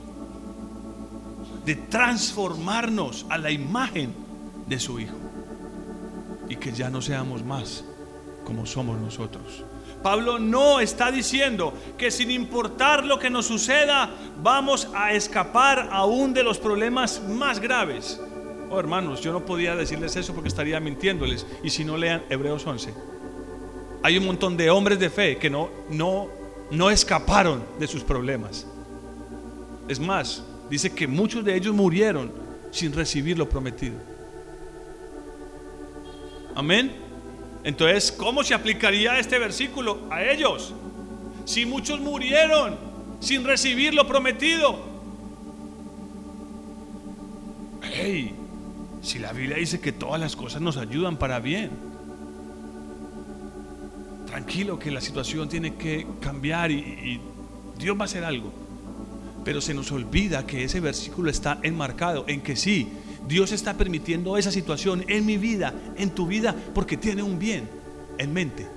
[1.64, 4.14] de transformarnos a la imagen
[4.66, 5.16] de su Hijo
[6.48, 7.84] y que ya no seamos más
[8.44, 9.64] como somos nosotros.
[10.02, 14.10] Pablo no está diciendo que sin importar lo que nos suceda,
[14.42, 18.20] vamos a escapar aún de los problemas más graves.
[18.74, 21.46] Oh hermanos, yo no podía decirles eso porque estaría mintiéndoles.
[21.62, 22.94] Y si no lean Hebreos 11.
[24.02, 26.28] Hay un montón de hombres de fe que no, no,
[26.70, 28.66] no escaparon de sus problemas.
[29.88, 32.32] Es más, dice que muchos de ellos murieron
[32.70, 33.96] sin recibir lo prometido.
[36.54, 36.92] Amén.
[37.64, 40.72] Entonces, ¿cómo se aplicaría este versículo a ellos?
[41.44, 42.78] Si muchos murieron
[43.20, 44.78] sin recibir lo prometido.
[47.82, 48.34] Hey,
[49.02, 51.70] si la Biblia dice que todas las cosas nos ayudan para bien.
[54.26, 57.20] Tranquilo que la situación tiene que cambiar y,
[57.78, 58.52] Dios va a hacer algo.
[59.44, 62.88] Pero se nos olvida que ese versículo está enmarcado en que sí,
[63.26, 67.68] Dios está permitiendo esa situación en mi vida, en tu vida, porque tiene un bien
[68.18, 68.68] en mente.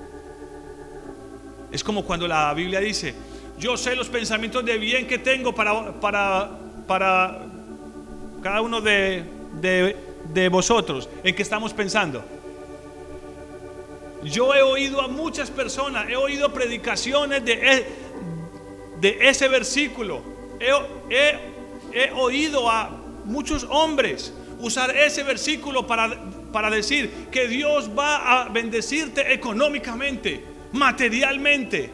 [1.71, 3.13] Es como cuando la Biblia dice,
[3.59, 7.45] yo sé los pensamientos de bien que tengo para, para, para
[8.41, 9.23] cada uno de,
[9.61, 9.95] de,
[10.49, 12.23] vosotros, en que estamos pensando.
[14.23, 17.85] Yo he oído a muchas personas, he oído predicaciones de, e,
[18.99, 20.21] de ese versículo.
[20.59, 21.35] He,
[21.93, 22.89] he oído a
[23.23, 26.09] muchos hombres usar ese versículo para,
[26.51, 31.91] para decir que Dios va a bendecirte económicamente, materialmente.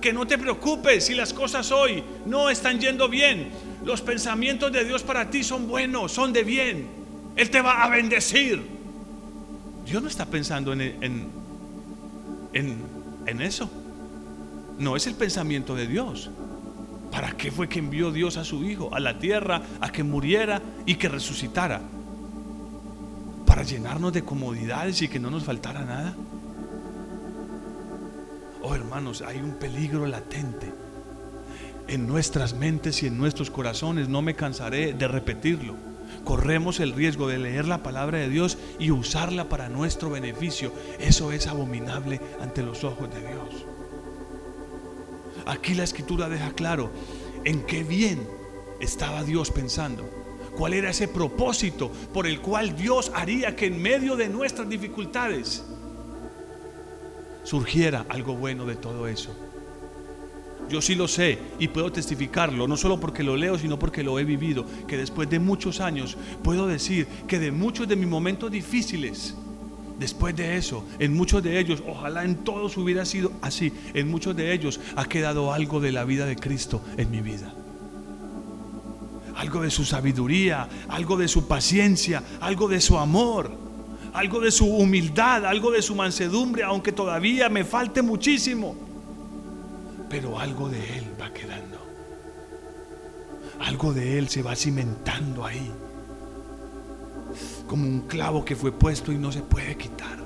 [0.00, 3.50] Que no te preocupes si las cosas hoy no están yendo bien.
[3.84, 6.97] Los pensamientos de Dios para ti son buenos, son de bien.
[7.38, 8.60] Él te va a bendecir.
[9.86, 11.28] Dios no está pensando en, en,
[12.52, 12.82] en,
[13.26, 13.70] en eso.
[14.76, 16.30] No es el pensamiento de Dios.
[17.12, 20.60] ¿Para qué fue que envió Dios a su Hijo a la tierra a que muriera
[20.84, 21.80] y que resucitara?
[23.46, 26.16] ¿Para llenarnos de comodidades y que no nos faltara nada?
[28.62, 30.72] Oh hermanos, hay un peligro latente
[31.86, 34.08] en nuestras mentes y en nuestros corazones.
[34.08, 35.76] No me cansaré de repetirlo.
[36.24, 40.72] Corremos el riesgo de leer la palabra de Dios y usarla para nuestro beneficio.
[40.98, 43.64] Eso es abominable ante los ojos de Dios.
[45.46, 46.90] Aquí la escritura deja claro
[47.44, 48.28] en qué bien
[48.80, 50.08] estaba Dios pensando.
[50.56, 55.64] ¿Cuál era ese propósito por el cual Dios haría que en medio de nuestras dificultades
[57.44, 59.47] surgiera algo bueno de todo eso?
[60.68, 64.18] Yo sí lo sé y puedo testificarlo, no solo porque lo leo, sino porque lo
[64.18, 68.50] he vivido, que después de muchos años puedo decir que de muchos de mis momentos
[68.50, 69.34] difíciles,
[69.98, 74.36] Después de eso, en muchos de ellos, ojalá en todos hubiera sido así, en muchos
[74.36, 77.52] de ellos ha quedado algo de la vida de Cristo en mi vida.
[79.34, 83.50] Algo de su sabiduría, algo de su paciencia, algo de su amor,
[84.12, 88.87] algo de su humildad, algo de su mansedumbre, aunque todavía me falte muchísimo.
[90.08, 91.78] Pero algo de Él va quedando.
[93.60, 95.70] Algo de Él se va cimentando ahí
[97.68, 100.18] como un clavo que fue puesto y no se puede quitar.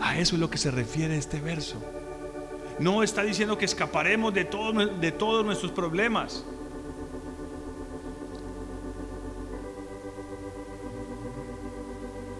[0.00, 1.76] A eso es lo que se refiere este verso.
[2.78, 4.44] No está diciendo que escaparemos de,
[5.00, 6.44] de todos nuestros problemas.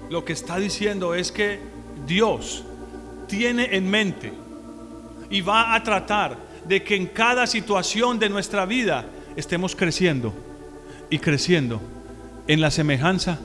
[0.08, 1.60] Lo que está diciendo es que
[2.06, 2.64] Dios
[3.26, 4.32] tiene en mente
[5.30, 9.06] y va a tratar de que en cada situación de nuestra vida
[9.36, 10.32] estemos creciendo
[11.10, 11.80] y creciendo
[12.48, 13.38] en la semejanza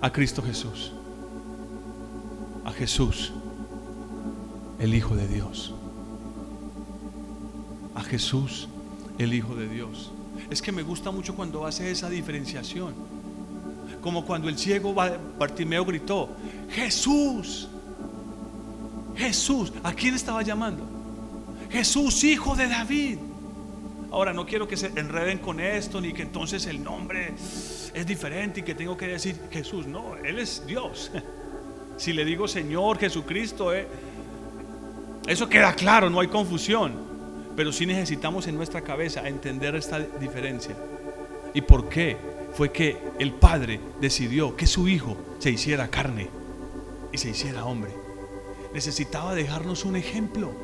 [0.00, 0.92] a Cristo Jesús.
[2.64, 3.32] A Jesús,
[4.78, 5.74] el Hijo de Dios.
[7.94, 8.68] A Jesús,
[9.18, 10.12] el Hijo de Dios.
[10.50, 12.94] Es que me gusta mucho cuando hace esa diferenciación.
[14.00, 16.28] Como cuando el ciego Bartimeo gritó,
[16.70, 17.68] Jesús,
[19.22, 20.84] Jesús, ¿a quién estaba llamando?
[21.70, 23.18] Jesús, hijo de David.
[24.10, 27.32] Ahora, no quiero que se enreden con esto, ni que entonces el nombre
[27.94, 29.86] es diferente y que tengo que decir Jesús.
[29.86, 31.10] No, Él es Dios.
[31.98, 33.86] Si le digo Señor Jesucristo, eh,
[35.26, 36.94] eso queda claro, no hay confusión.
[37.54, 40.74] Pero sí necesitamos en nuestra cabeza entender esta diferencia.
[41.54, 42.16] ¿Y por qué?
[42.54, 46.28] Fue que el Padre decidió que su Hijo se hiciera carne
[47.12, 48.01] y se hiciera hombre.
[48.72, 50.54] Necesitaba dejarnos un ejemplo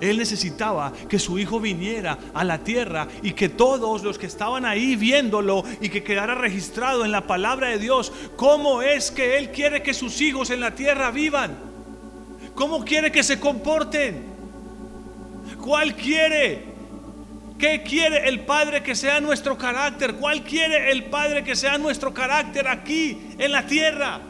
[0.00, 4.64] Él necesitaba que su hijo viniera a la tierra y que todos los que estaban
[4.64, 9.50] ahí viéndolo y que quedara registrado en la palabra de Dios cómo es que Él
[9.50, 11.56] quiere que sus hijos en la tierra vivan.
[12.54, 14.24] ¿Cómo quiere que se comporten?
[15.60, 16.64] ¿Cuál quiere?
[17.58, 20.14] ¿Qué quiere el Padre que sea nuestro carácter?
[20.14, 24.20] ¿Cuál quiere el Padre que sea nuestro carácter aquí en la tierra?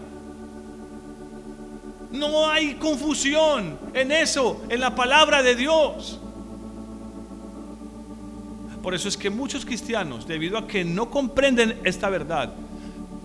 [2.10, 6.18] No hay confusión en eso, en la palabra de Dios.
[8.82, 12.54] Por eso es que muchos cristianos, debido a que no comprenden esta verdad,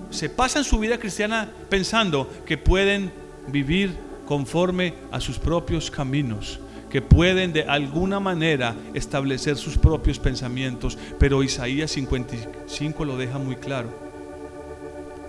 [0.09, 3.13] se pasan su vida cristiana pensando que pueden
[3.47, 6.59] vivir conforme a sus propios caminos,
[6.89, 13.55] que pueden de alguna manera establecer sus propios pensamientos, pero Isaías 55 lo deja muy
[13.55, 13.89] claro.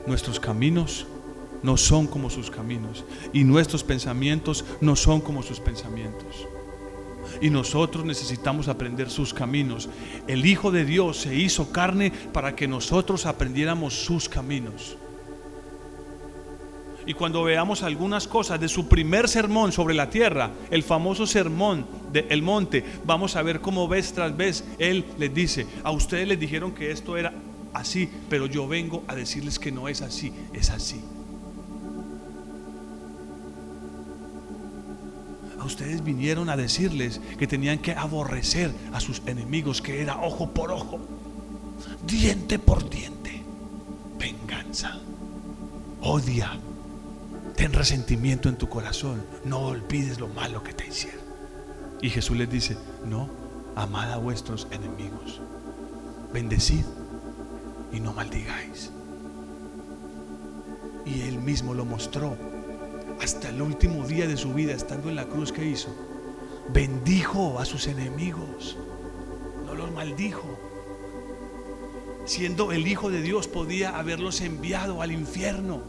[0.07, 1.07] Nuestros caminos
[1.65, 6.47] no son como sus caminos y nuestros pensamientos no son como sus pensamientos.
[7.41, 9.89] Y nosotros necesitamos aprender sus caminos.
[10.29, 14.99] El Hijo de Dios se hizo carne para que nosotros aprendiéramos sus caminos.
[17.07, 21.87] Y cuando veamos algunas cosas de su primer sermón sobre la tierra, el famoso sermón
[22.13, 26.39] del monte, vamos a ver cómo vez tras vez Él les dice, a ustedes les
[26.39, 27.33] dijeron que esto era
[27.73, 31.03] así, pero yo vengo a decirles que no es así, es así.
[35.65, 40.71] Ustedes vinieron a decirles que tenían que aborrecer a sus enemigos, que era ojo por
[40.71, 41.01] ojo,
[42.07, 43.43] diente por diente,
[44.19, 44.99] venganza,
[46.01, 46.59] odia,
[47.57, 51.25] ten resentimiento en tu corazón, no olvides lo malo que te hicieron.
[52.01, 53.29] Y Jesús les dice, no,
[53.77, 55.41] amad a vuestros enemigos,
[56.33, 56.85] bendecid
[57.93, 58.91] y no maldigáis.
[61.07, 62.37] Y él mismo lo mostró
[63.21, 65.89] hasta el último día de su vida, estando en la cruz que hizo,
[66.73, 68.77] bendijo a sus enemigos,
[69.65, 70.59] no los maldijo.
[72.27, 75.83] Siendo el Hijo de Dios podía haberlos enviado al infierno.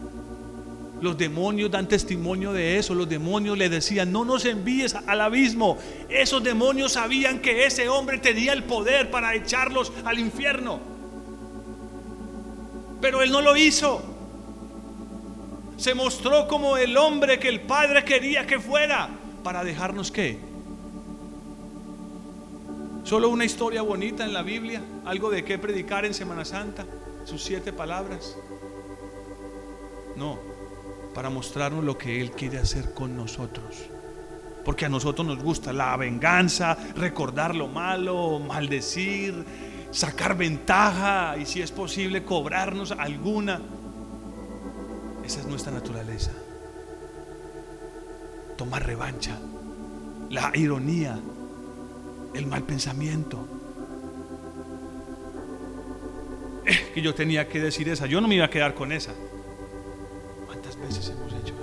[1.01, 2.93] Los demonios dan testimonio de eso.
[2.93, 5.77] Los demonios le decían, no nos envíes al abismo.
[6.09, 10.79] Esos demonios sabían que ese hombre tenía el poder para echarlos al infierno.
[12.99, 14.14] Pero él no lo hizo
[15.77, 19.09] se mostró como el hombre que el Padre quería que fuera
[19.43, 20.39] para dejarnos qué.
[23.03, 26.85] Solo una historia bonita en la Biblia, algo de qué predicar en Semana Santa,
[27.25, 28.35] sus siete palabras.
[30.15, 30.39] No,
[31.13, 33.75] para mostrarnos lo que Él quiere hacer con nosotros.
[34.63, 39.45] Porque a nosotros nos gusta la venganza, recordar lo malo, maldecir,
[39.91, 43.61] sacar ventaja y si es posible cobrarnos alguna.
[45.25, 46.31] Esa es nuestra naturaleza.
[48.57, 49.37] Tomar revancha,
[50.29, 51.19] la ironía,
[52.35, 53.47] el mal pensamiento.
[56.93, 59.13] Que yo tenía que decir esa, yo no me iba a quedar con esa.
[60.45, 61.53] ¿Cuántas veces hemos hecho?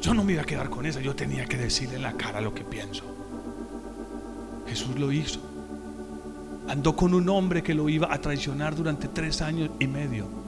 [0.00, 2.40] Yo no me iba a quedar con esa, yo tenía que decirle en la cara
[2.40, 3.04] lo que pienso.
[4.68, 5.40] Jesús lo hizo.
[6.68, 10.45] Andó con un hombre que lo iba a traicionar durante tres años y medio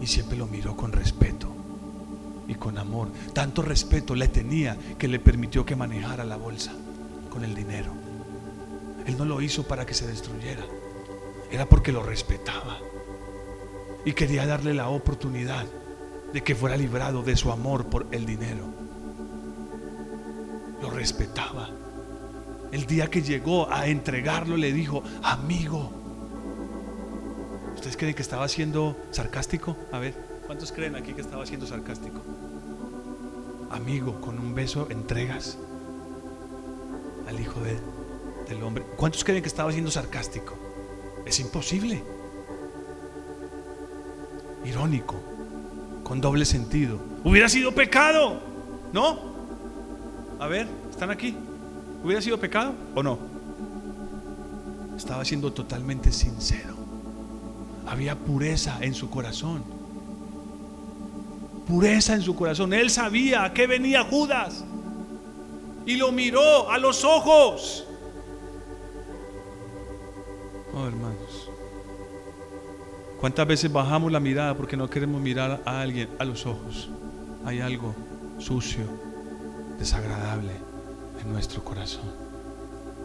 [0.00, 1.48] y siempre lo miró con respeto
[2.46, 3.08] y con amor.
[3.32, 6.72] Tanto respeto le tenía que le permitió que manejara la bolsa
[7.30, 7.92] con el dinero.
[9.06, 10.64] Él no lo hizo para que se destruyera,
[11.50, 12.78] era porque lo respetaba
[14.04, 15.66] y quería darle la oportunidad
[16.32, 18.66] de que fuera librado de su amor por el dinero.
[20.80, 21.70] Lo respetaba.
[22.70, 25.90] El día que llegó a entregarlo le dijo, amigo,
[27.88, 29.74] ¿Ustedes creen que estaba siendo sarcástico?
[29.92, 30.12] A ver,
[30.46, 32.20] ¿cuántos creen aquí que estaba siendo sarcástico?
[33.70, 35.56] Amigo, con un beso entregas
[37.26, 37.62] al Hijo
[38.46, 38.84] del Hombre.
[38.98, 40.54] ¿Cuántos creen que estaba siendo sarcástico?
[41.24, 42.04] Es imposible.
[44.66, 45.14] Irónico,
[46.04, 47.00] con doble sentido.
[47.24, 48.38] Hubiera sido pecado,
[48.92, 49.18] ¿no?
[50.38, 51.34] A ver, ¿están aquí?
[52.04, 53.18] ¿Hubiera sido pecado o no?
[54.94, 56.77] Estaba siendo totalmente sincero.
[57.88, 59.64] Había pureza en su corazón.
[61.66, 62.74] Pureza en su corazón.
[62.74, 64.64] Él sabía a qué venía Judas.
[65.86, 67.86] Y lo miró a los ojos.
[70.74, 71.50] Oh, hermanos.
[73.20, 76.90] ¿Cuántas veces bajamos la mirada porque no queremos mirar a alguien a los ojos?
[77.46, 77.94] Hay algo
[78.38, 78.84] sucio,
[79.78, 80.52] desagradable
[81.22, 82.12] en nuestro corazón.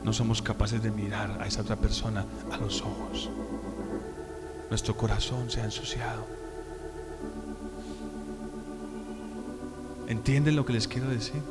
[0.04, 3.30] No somos capaces de mirar a esa otra persona a los ojos
[4.74, 6.26] nuestro corazón se ha ensuciado.
[10.08, 11.44] ¿Entienden lo que les quiero decir?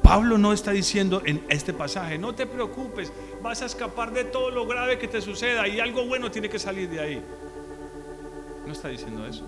[0.00, 3.12] Pablo no está diciendo en este pasaje, no te preocupes,
[3.42, 6.60] vas a escapar de todo lo grave que te suceda y algo bueno tiene que
[6.60, 7.22] salir de ahí.
[8.64, 9.44] No está diciendo eso.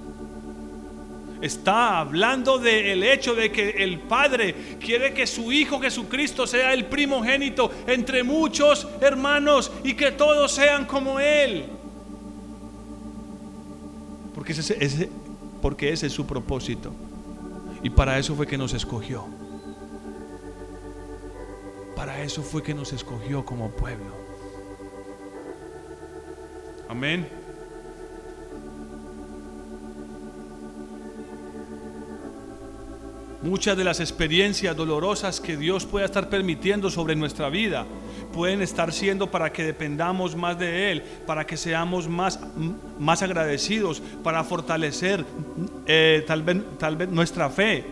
[1.40, 6.86] Está hablando del hecho de que el Padre quiere que su Hijo Jesucristo sea el
[6.86, 11.73] primogénito entre muchos hermanos y que todos sean como Él.
[14.44, 15.08] Porque ese,
[15.62, 16.92] porque ese es su propósito.
[17.82, 19.24] Y para eso fue que nos escogió.
[21.96, 24.12] Para eso fue que nos escogió como pueblo.
[26.90, 27.26] Amén.
[33.40, 37.86] Muchas de las experiencias dolorosas que Dios pueda estar permitiendo sobre nuestra vida
[38.34, 42.40] pueden estar siendo para que dependamos más de Él, para que seamos más,
[42.98, 45.24] más agradecidos, para fortalecer
[45.86, 47.84] eh, tal, vez, tal vez nuestra fe,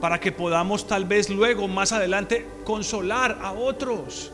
[0.00, 4.32] para que podamos tal vez luego, más adelante, consolar a otros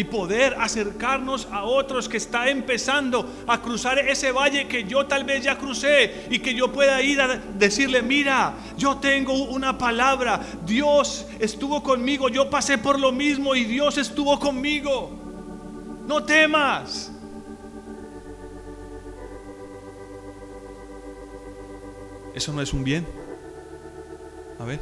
[0.00, 5.24] y poder acercarnos a otros que está empezando a cruzar ese valle que yo tal
[5.24, 10.40] vez ya crucé y que yo pueda ir a decirle, mira, yo tengo una palabra,
[10.64, 15.10] Dios estuvo conmigo, yo pasé por lo mismo y Dios estuvo conmigo.
[16.06, 17.12] No temas.
[22.34, 23.06] Eso no es un bien.
[24.58, 24.80] A ver,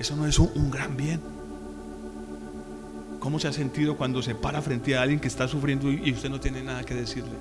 [0.00, 1.39] eso no es un, un gran bien.
[3.20, 6.30] ¿Cómo se ha sentido cuando se para frente a alguien que está sufriendo y usted
[6.30, 7.36] no tiene nada que decirle?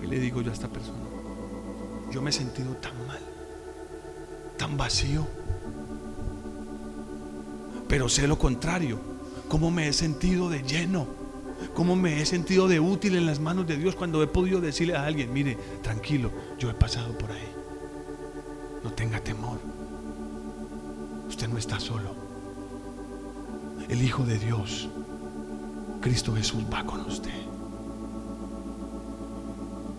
[0.00, 1.00] ¿Qué le digo yo a esta persona?
[2.12, 3.18] Yo me he sentido tan mal,
[4.56, 5.26] tan vacío.
[7.88, 9.00] Pero sé lo contrario,
[9.48, 11.08] cómo me he sentido de lleno,
[11.74, 14.94] cómo me he sentido de útil en las manos de Dios cuando he podido decirle
[14.94, 17.52] a alguien, mire, tranquilo, yo he pasado por ahí.
[18.84, 19.58] No tenga temor.
[21.28, 22.21] Usted no está solo
[23.92, 24.88] el Hijo de Dios,
[26.00, 27.30] Cristo Jesús, va con usted.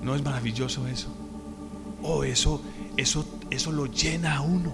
[0.01, 1.09] ¿No es maravilloso eso?
[2.01, 2.59] Oh, eso,
[2.97, 4.73] eso, eso lo llena a uno.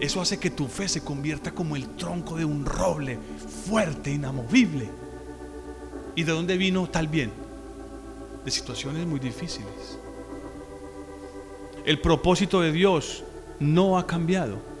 [0.00, 3.18] Eso hace que tu fe se convierta como el tronco de un roble
[3.66, 4.88] fuerte, inamovible.
[6.16, 7.30] ¿Y de dónde vino tal bien?
[8.46, 9.98] De situaciones muy difíciles.
[11.84, 13.24] El propósito de Dios
[13.60, 14.77] no ha cambiado.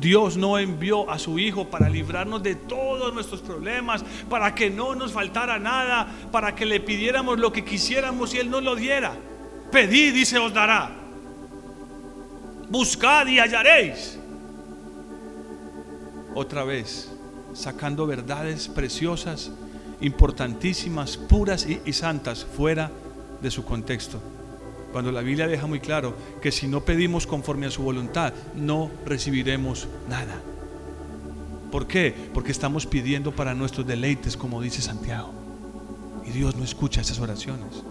[0.00, 4.94] Dios no envió a su Hijo para librarnos de todos nuestros problemas, para que no
[4.94, 9.14] nos faltara nada, para que le pidiéramos lo que quisiéramos y Él nos lo diera.
[9.70, 10.90] Pedid y se os dará.
[12.68, 14.18] Buscad y hallaréis.
[16.34, 17.12] Otra vez,
[17.54, 19.50] sacando verdades preciosas,
[20.00, 22.90] importantísimas, puras y, y santas fuera
[23.40, 24.20] de su contexto.
[24.92, 28.90] Cuando la Biblia deja muy claro que si no pedimos conforme a su voluntad, no
[29.04, 30.40] recibiremos nada.
[31.70, 32.14] ¿Por qué?
[32.32, 35.32] Porque estamos pidiendo para nuestros deleites, como dice Santiago.
[36.24, 37.82] Y Dios no escucha esas oraciones.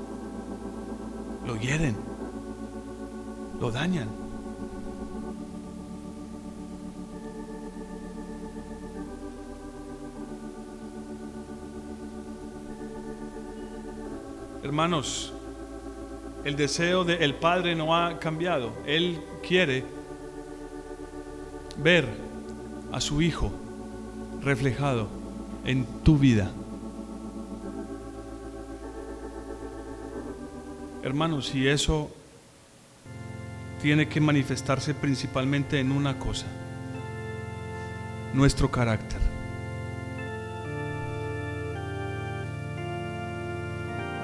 [1.45, 1.95] Lo hieren,
[3.59, 4.09] lo dañan.
[14.63, 15.34] Hermanos,
[16.45, 18.71] el deseo del Padre no ha cambiado.
[18.85, 19.83] Él quiere
[21.77, 22.07] ver
[22.91, 23.51] a su Hijo
[24.41, 25.09] reflejado
[25.65, 26.51] en tu vida.
[31.01, 32.11] Hermanos, y eso
[33.81, 36.45] tiene que manifestarse principalmente en una cosa,
[38.33, 39.34] nuestro carácter.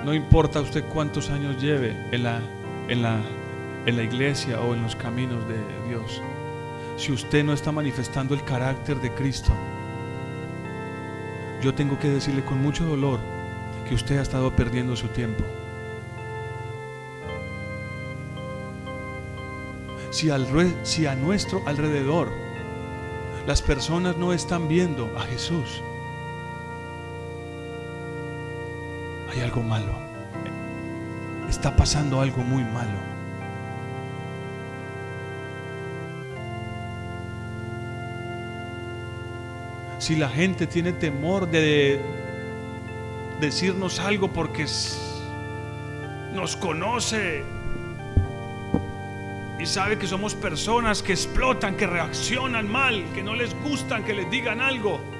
[0.04, 2.42] No importa usted cuántos años lleve en la,
[2.88, 3.20] en la,
[3.86, 6.22] en la iglesia o en los caminos de Dios.
[6.98, 9.54] Si usted no está manifestando el carácter de Cristo,
[11.62, 13.20] yo tengo que decirle con mucho dolor
[13.88, 15.44] que usted ha estado perdiendo su tiempo.
[20.10, 20.48] Si, al,
[20.84, 22.32] si a nuestro alrededor
[23.46, 25.84] las personas no están viendo a Jesús,
[29.32, 29.94] hay algo malo.
[31.50, 33.12] Está pasando algo muy malo.
[40.00, 42.02] Si la gente tiene temor de
[43.40, 44.66] decirnos algo porque
[46.34, 47.44] nos conoce
[49.60, 54.14] y sabe que somos personas que explotan, que reaccionan mal, que no les gustan que
[54.14, 55.11] les digan algo.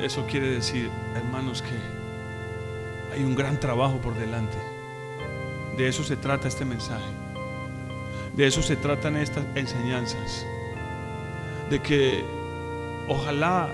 [0.00, 4.56] Eso quiere decir, hermanos, que hay un gran trabajo por delante.
[5.76, 7.04] De eso se trata este mensaje.
[8.34, 10.46] De eso se tratan estas enseñanzas.
[11.70, 12.24] De que
[13.08, 13.68] ojalá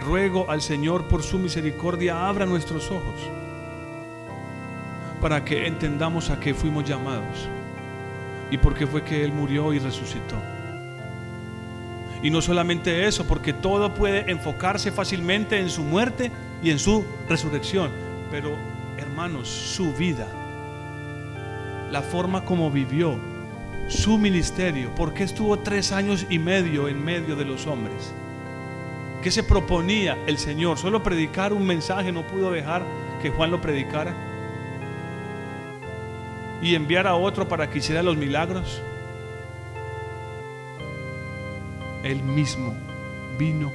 [0.00, 3.20] ruego al Señor por su misericordia abra nuestros ojos
[5.20, 7.48] para que entendamos a qué fuimos llamados
[8.50, 10.36] y por qué fue que Él murió y resucitó.
[12.22, 16.30] Y no solamente eso, porque todo puede enfocarse fácilmente en su muerte
[16.62, 17.90] y en su resurrección,
[18.30, 18.56] pero
[18.96, 20.26] hermanos, su vida,
[21.90, 23.18] la forma como vivió,
[23.88, 28.12] su ministerio, porque estuvo tres años y medio en medio de los hombres.
[29.22, 30.78] ¿Qué se proponía el Señor?
[30.78, 32.84] Solo predicar un mensaje, no pudo dejar
[33.22, 34.14] que Juan lo predicara
[36.62, 38.82] y enviar a otro para que hiciera los milagros.
[42.02, 42.74] Él mismo
[43.38, 43.72] vino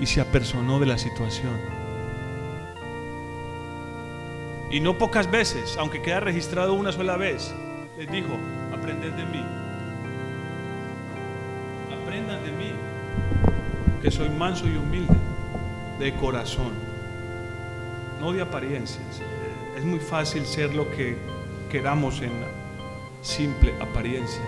[0.00, 1.58] y se apersonó de la situación.
[4.70, 7.54] Y no pocas veces, aunque queda registrado una sola vez,
[7.96, 8.36] les dijo,
[8.72, 9.44] aprended de mí.
[12.02, 12.72] Aprendan de mí,
[14.02, 15.14] que soy manso y humilde
[15.98, 16.72] de corazón,
[18.20, 19.22] no de apariencias.
[19.76, 21.16] Es muy fácil ser lo que
[21.70, 22.32] queramos en
[23.22, 24.42] simple apariencia.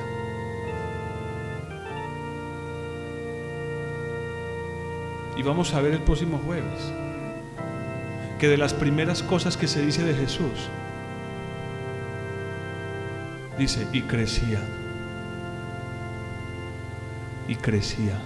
[5.37, 6.93] Y vamos a ver el próximo jueves
[8.39, 10.69] que de las primeras cosas que se dice de Jesús,
[13.59, 14.61] dice, y crecía,
[17.49, 18.19] y crecía.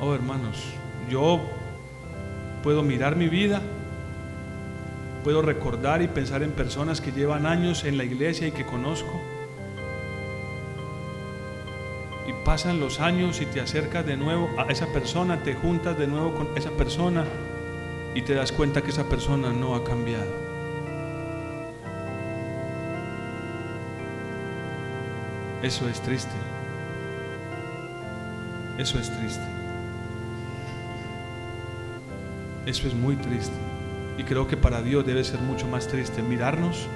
[0.00, 0.64] Oh hermanos,
[1.08, 1.40] yo
[2.62, 3.60] puedo mirar mi vida,
[5.22, 9.20] puedo recordar y pensar en personas que llevan años en la iglesia y que conozco,
[12.48, 16.34] pasan los años y te acercas de nuevo a esa persona, te juntas de nuevo
[16.34, 17.22] con esa persona
[18.14, 20.32] y te das cuenta que esa persona no ha cambiado.
[25.62, 26.32] Eso es triste.
[28.78, 29.44] Eso es triste.
[32.64, 33.56] Eso es muy triste.
[34.16, 36.86] Y creo que para Dios debe ser mucho más triste mirarnos,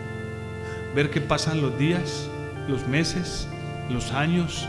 [0.94, 2.30] ver que pasan los días,
[2.68, 3.46] los meses,
[3.90, 4.66] los años,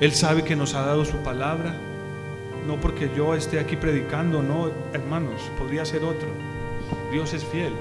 [0.00, 1.74] él sabe que nos ha dado su palabra.
[2.66, 6.28] No porque yo esté aquí predicando, no, hermanos, podría ser otro.
[7.12, 7.74] Dios es fiel.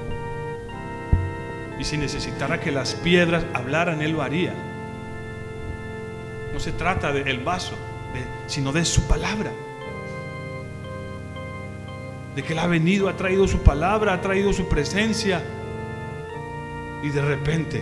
[1.80, 4.54] Y si necesitara que las piedras hablaran, Él lo haría.
[6.54, 7.76] No se trata del vaso,
[8.48, 9.52] sino de su palabra.
[12.36, 15.42] De que Él ha venido, ha traído su palabra, ha traído su presencia.
[17.02, 17.82] Y de repente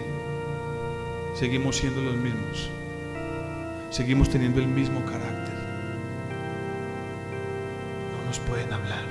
[1.33, 2.69] seguimos siendo los mismos
[3.97, 5.55] seguimos teniendo el mismo carácter.
[8.11, 9.01] No nos pueden hablar.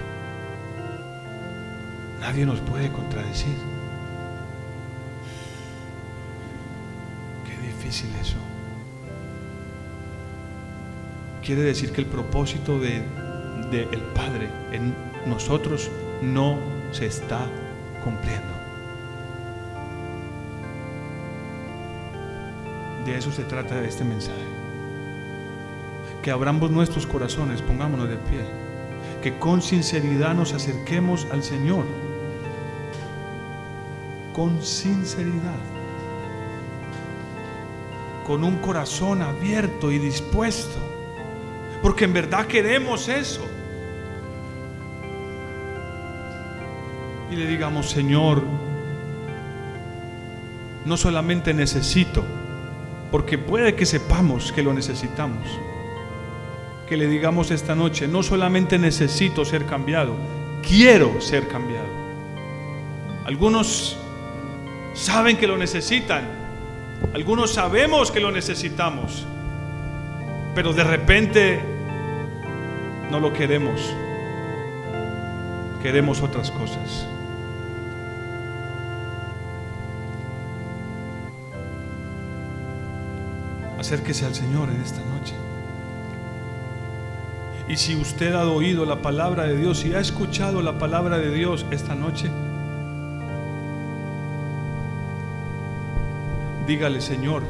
[2.21, 3.57] Nadie nos puede contradecir.
[7.45, 8.37] Qué difícil eso.
[11.43, 13.03] Quiere decir que el propósito de,
[13.73, 14.95] el Padre en
[15.27, 15.91] nosotros
[16.23, 16.61] no
[16.93, 17.41] se está
[18.05, 18.55] cumpliendo.
[23.05, 24.56] De eso se trata este mensaje
[26.27, 28.41] que abramos nuestros corazones, pongámonos de pie,
[29.23, 31.85] que con sinceridad nos acerquemos al Señor,
[34.35, 35.61] con sinceridad,
[38.27, 40.75] con un corazón abierto y dispuesto,
[41.81, 43.47] porque en verdad queremos eso.
[47.31, 48.43] Y le digamos, Señor,
[50.85, 52.25] no solamente necesito,
[53.13, 55.47] porque puede que sepamos que lo necesitamos,
[56.89, 60.15] que le digamos esta noche, no solamente necesito ser cambiado,
[60.63, 61.89] quiero ser cambiado.
[63.25, 63.97] Algunos
[64.95, 66.25] saben que lo necesitan,
[67.13, 69.27] algunos sabemos que lo necesitamos,
[70.55, 71.61] pero de repente
[73.11, 73.81] no lo queremos,
[75.83, 77.07] queremos otras cosas.
[83.79, 85.35] Acérquese al Señor en esta noche.
[87.69, 91.33] Y si usted ha oído la palabra de Dios, y ha escuchado la palabra de
[91.33, 92.31] Dios esta noche,
[96.67, 97.43] dígale, Señor,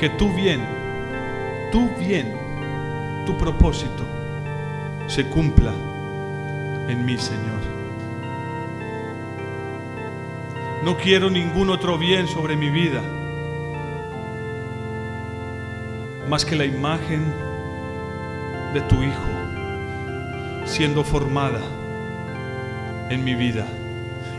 [0.00, 0.60] que tu bien,
[1.70, 2.34] tu bien,
[3.26, 4.04] tu propósito
[5.06, 5.72] se cumpla
[6.88, 7.60] en mí, Señor.
[10.82, 13.02] No quiero ningún otro bien sobre mi vida,
[16.28, 17.51] más que la imagen
[18.72, 19.42] de tu Hijo
[20.64, 21.60] siendo formada
[23.10, 23.66] en mi vida.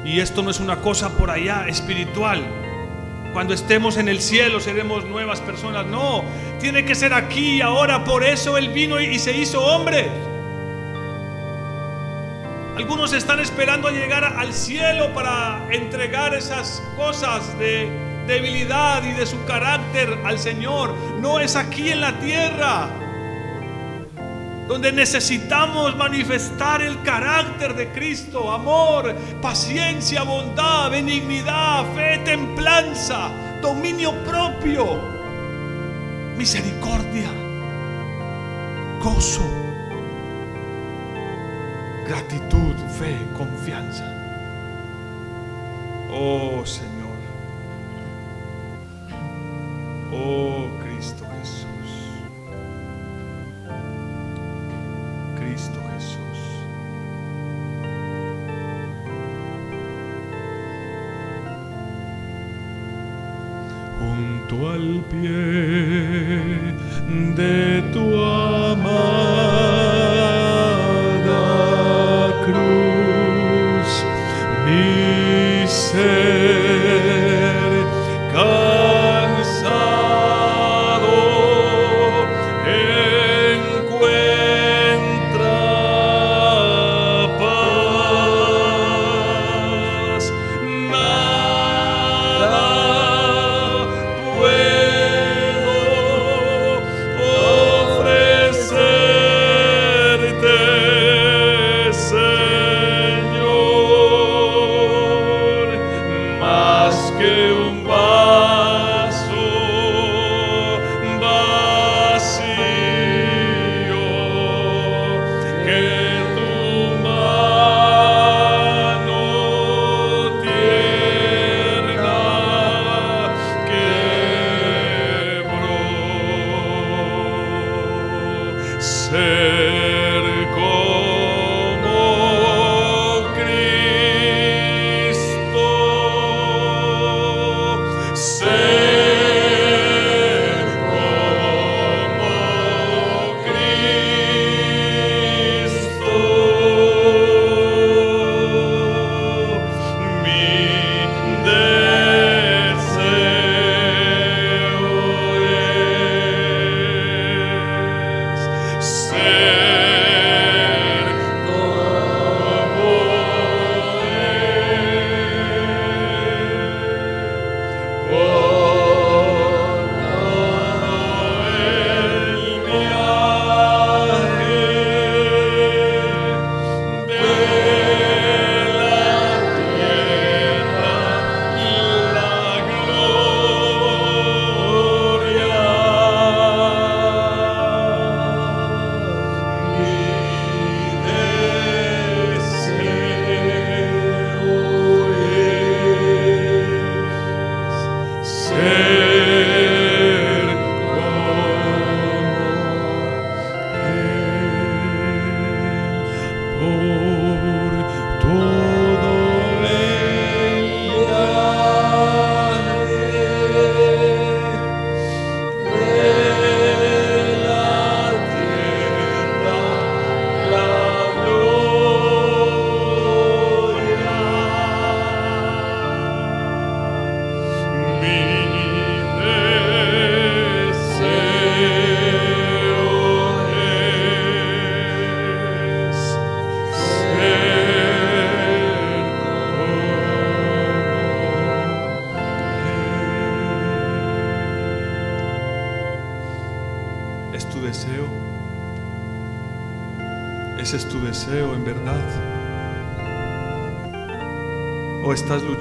[0.05, 2.43] Y esto no es una cosa por allá espiritual.
[3.31, 5.85] Cuando estemos en el cielo seremos nuevas personas.
[5.85, 6.23] No,
[6.59, 8.03] tiene que ser aquí y ahora.
[8.03, 10.09] Por eso Él vino y se hizo hombre.
[12.75, 17.87] Algunos están esperando llegar al cielo para entregar esas cosas de
[18.27, 20.95] debilidad y de su carácter al Señor.
[21.19, 22.89] No es aquí en la tierra
[24.67, 33.29] donde necesitamos manifestar el carácter de Cristo, amor, paciencia, bondad, benignidad, fe, templanza,
[33.61, 34.99] dominio propio,
[36.37, 37.29] misericordia,
[39.01, 39.43] gozo,
[42.07, 44.09] gratitud, fe, confianza.
[46.09, 46.93] Oh Señor.
[50.11, 50.69] Oh
[64.83, 65.72] al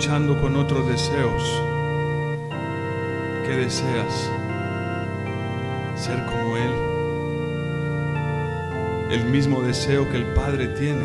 [0.03, 1.63] luchando con otros deseos?
[3.47, 4.29] ¿Qué deseas?
[5.95, 6.73] Ser como Él.
[9.13, 11.05] El mismo deseo que el Padre tiene,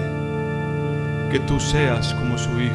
[1.29, 2.73] que tú seas como su Hijo.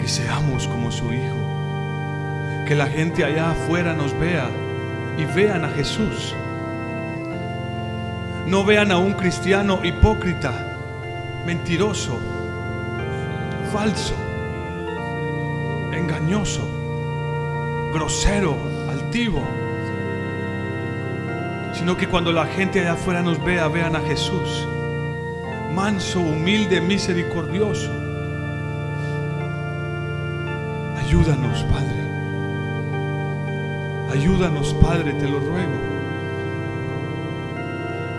[0.00, 2.64] Que seamos como su Hijo.
[2.68, 4.48] Que la gente allá afuera nos vea
[5.18, 6.36] y vean a Jesús.
[8.46, 10.52] No vean a un cristiano hipócrita,
[11.44, 12.16] mentiroso,
[13.76, 14.14] falso,
[15.92, 16.66] engañoso,
[17.92, 18.56] grosero,
[18.88, 19.42] altivo.
[21.74, 24.66] Sino que cuando la gente allá afuera nos vea, vean a Jesús.
[25.74, 27.90] manso, humilde, misericordioso.
[31.02, 32.02] Ayúdanos, Padre.
[34.14, 35.78] Ayúdanos, Padre, te lo ruego.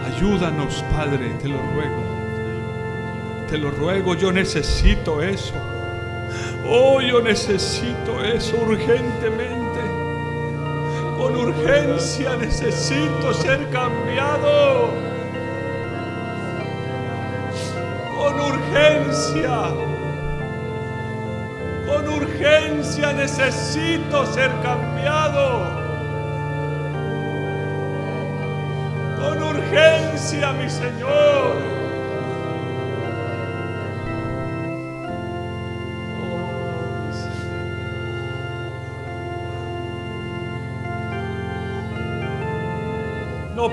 [0.05, 2.26] Ayúdanos, Padre, te lo ruego.
[3.49, 5.53] Te lo ruego, yo necesito eso.
[6.67, 9.79] Oh, yo necesito eso urgentemente.
[11.17, 14.89] Con urgencia necesito ser cambiado.
[18.17, 19.71] Con urgencia.
[21.87, 25.61] Con urgencia necesito ser cambiado.
[29.21, 31.76] Con urgencia, mi Señor.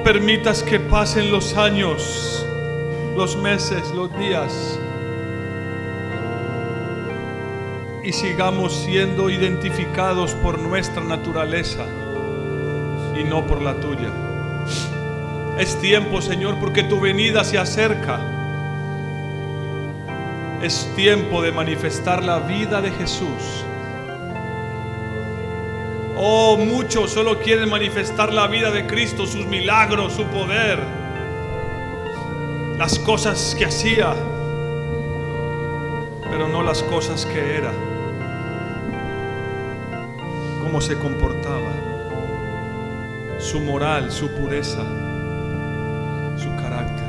[0.03, 2.45] Permitas que pasen los años,
[3.17, 4.79] los meses, los días
[8.05, 11.87] y sigamos siendo identificados por nuestra naturaleza
[13.19, 14.11] y no por la tuya.
[15.59, 18.21] Es tiempo, Señor, porque tu venida se acerca.
[20.63, 23.65] Es tiempo de manifestar la vida de Jesús.
[26.27, 30.79] Oh, muchos solo quieren manifestar la vida de Cristo, sus milagros, su poder,
[32.79, 34.15] las cosas que hacía,
[36.31, 37.71] pero no las cosas que era,
[40.63, 41.73] cómo se comportaba,
[43.39, 44.83] su moral, su pureza,
[46.39, 47.05] su carácter.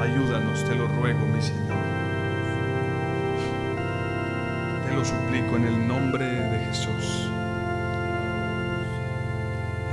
[0.00, 2.03] Ayúdanos, te lo ruego, mi Señor.
[4.94, 7.28] Lo suplico en el nombre de Jesús.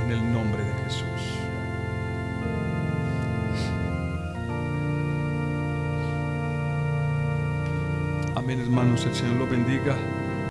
[0.04, 1.38] En el nombre de Jesús.
[8.36, 9.04] Amén, hermanos.
[9.04, 9.96] El Señor los bendiga.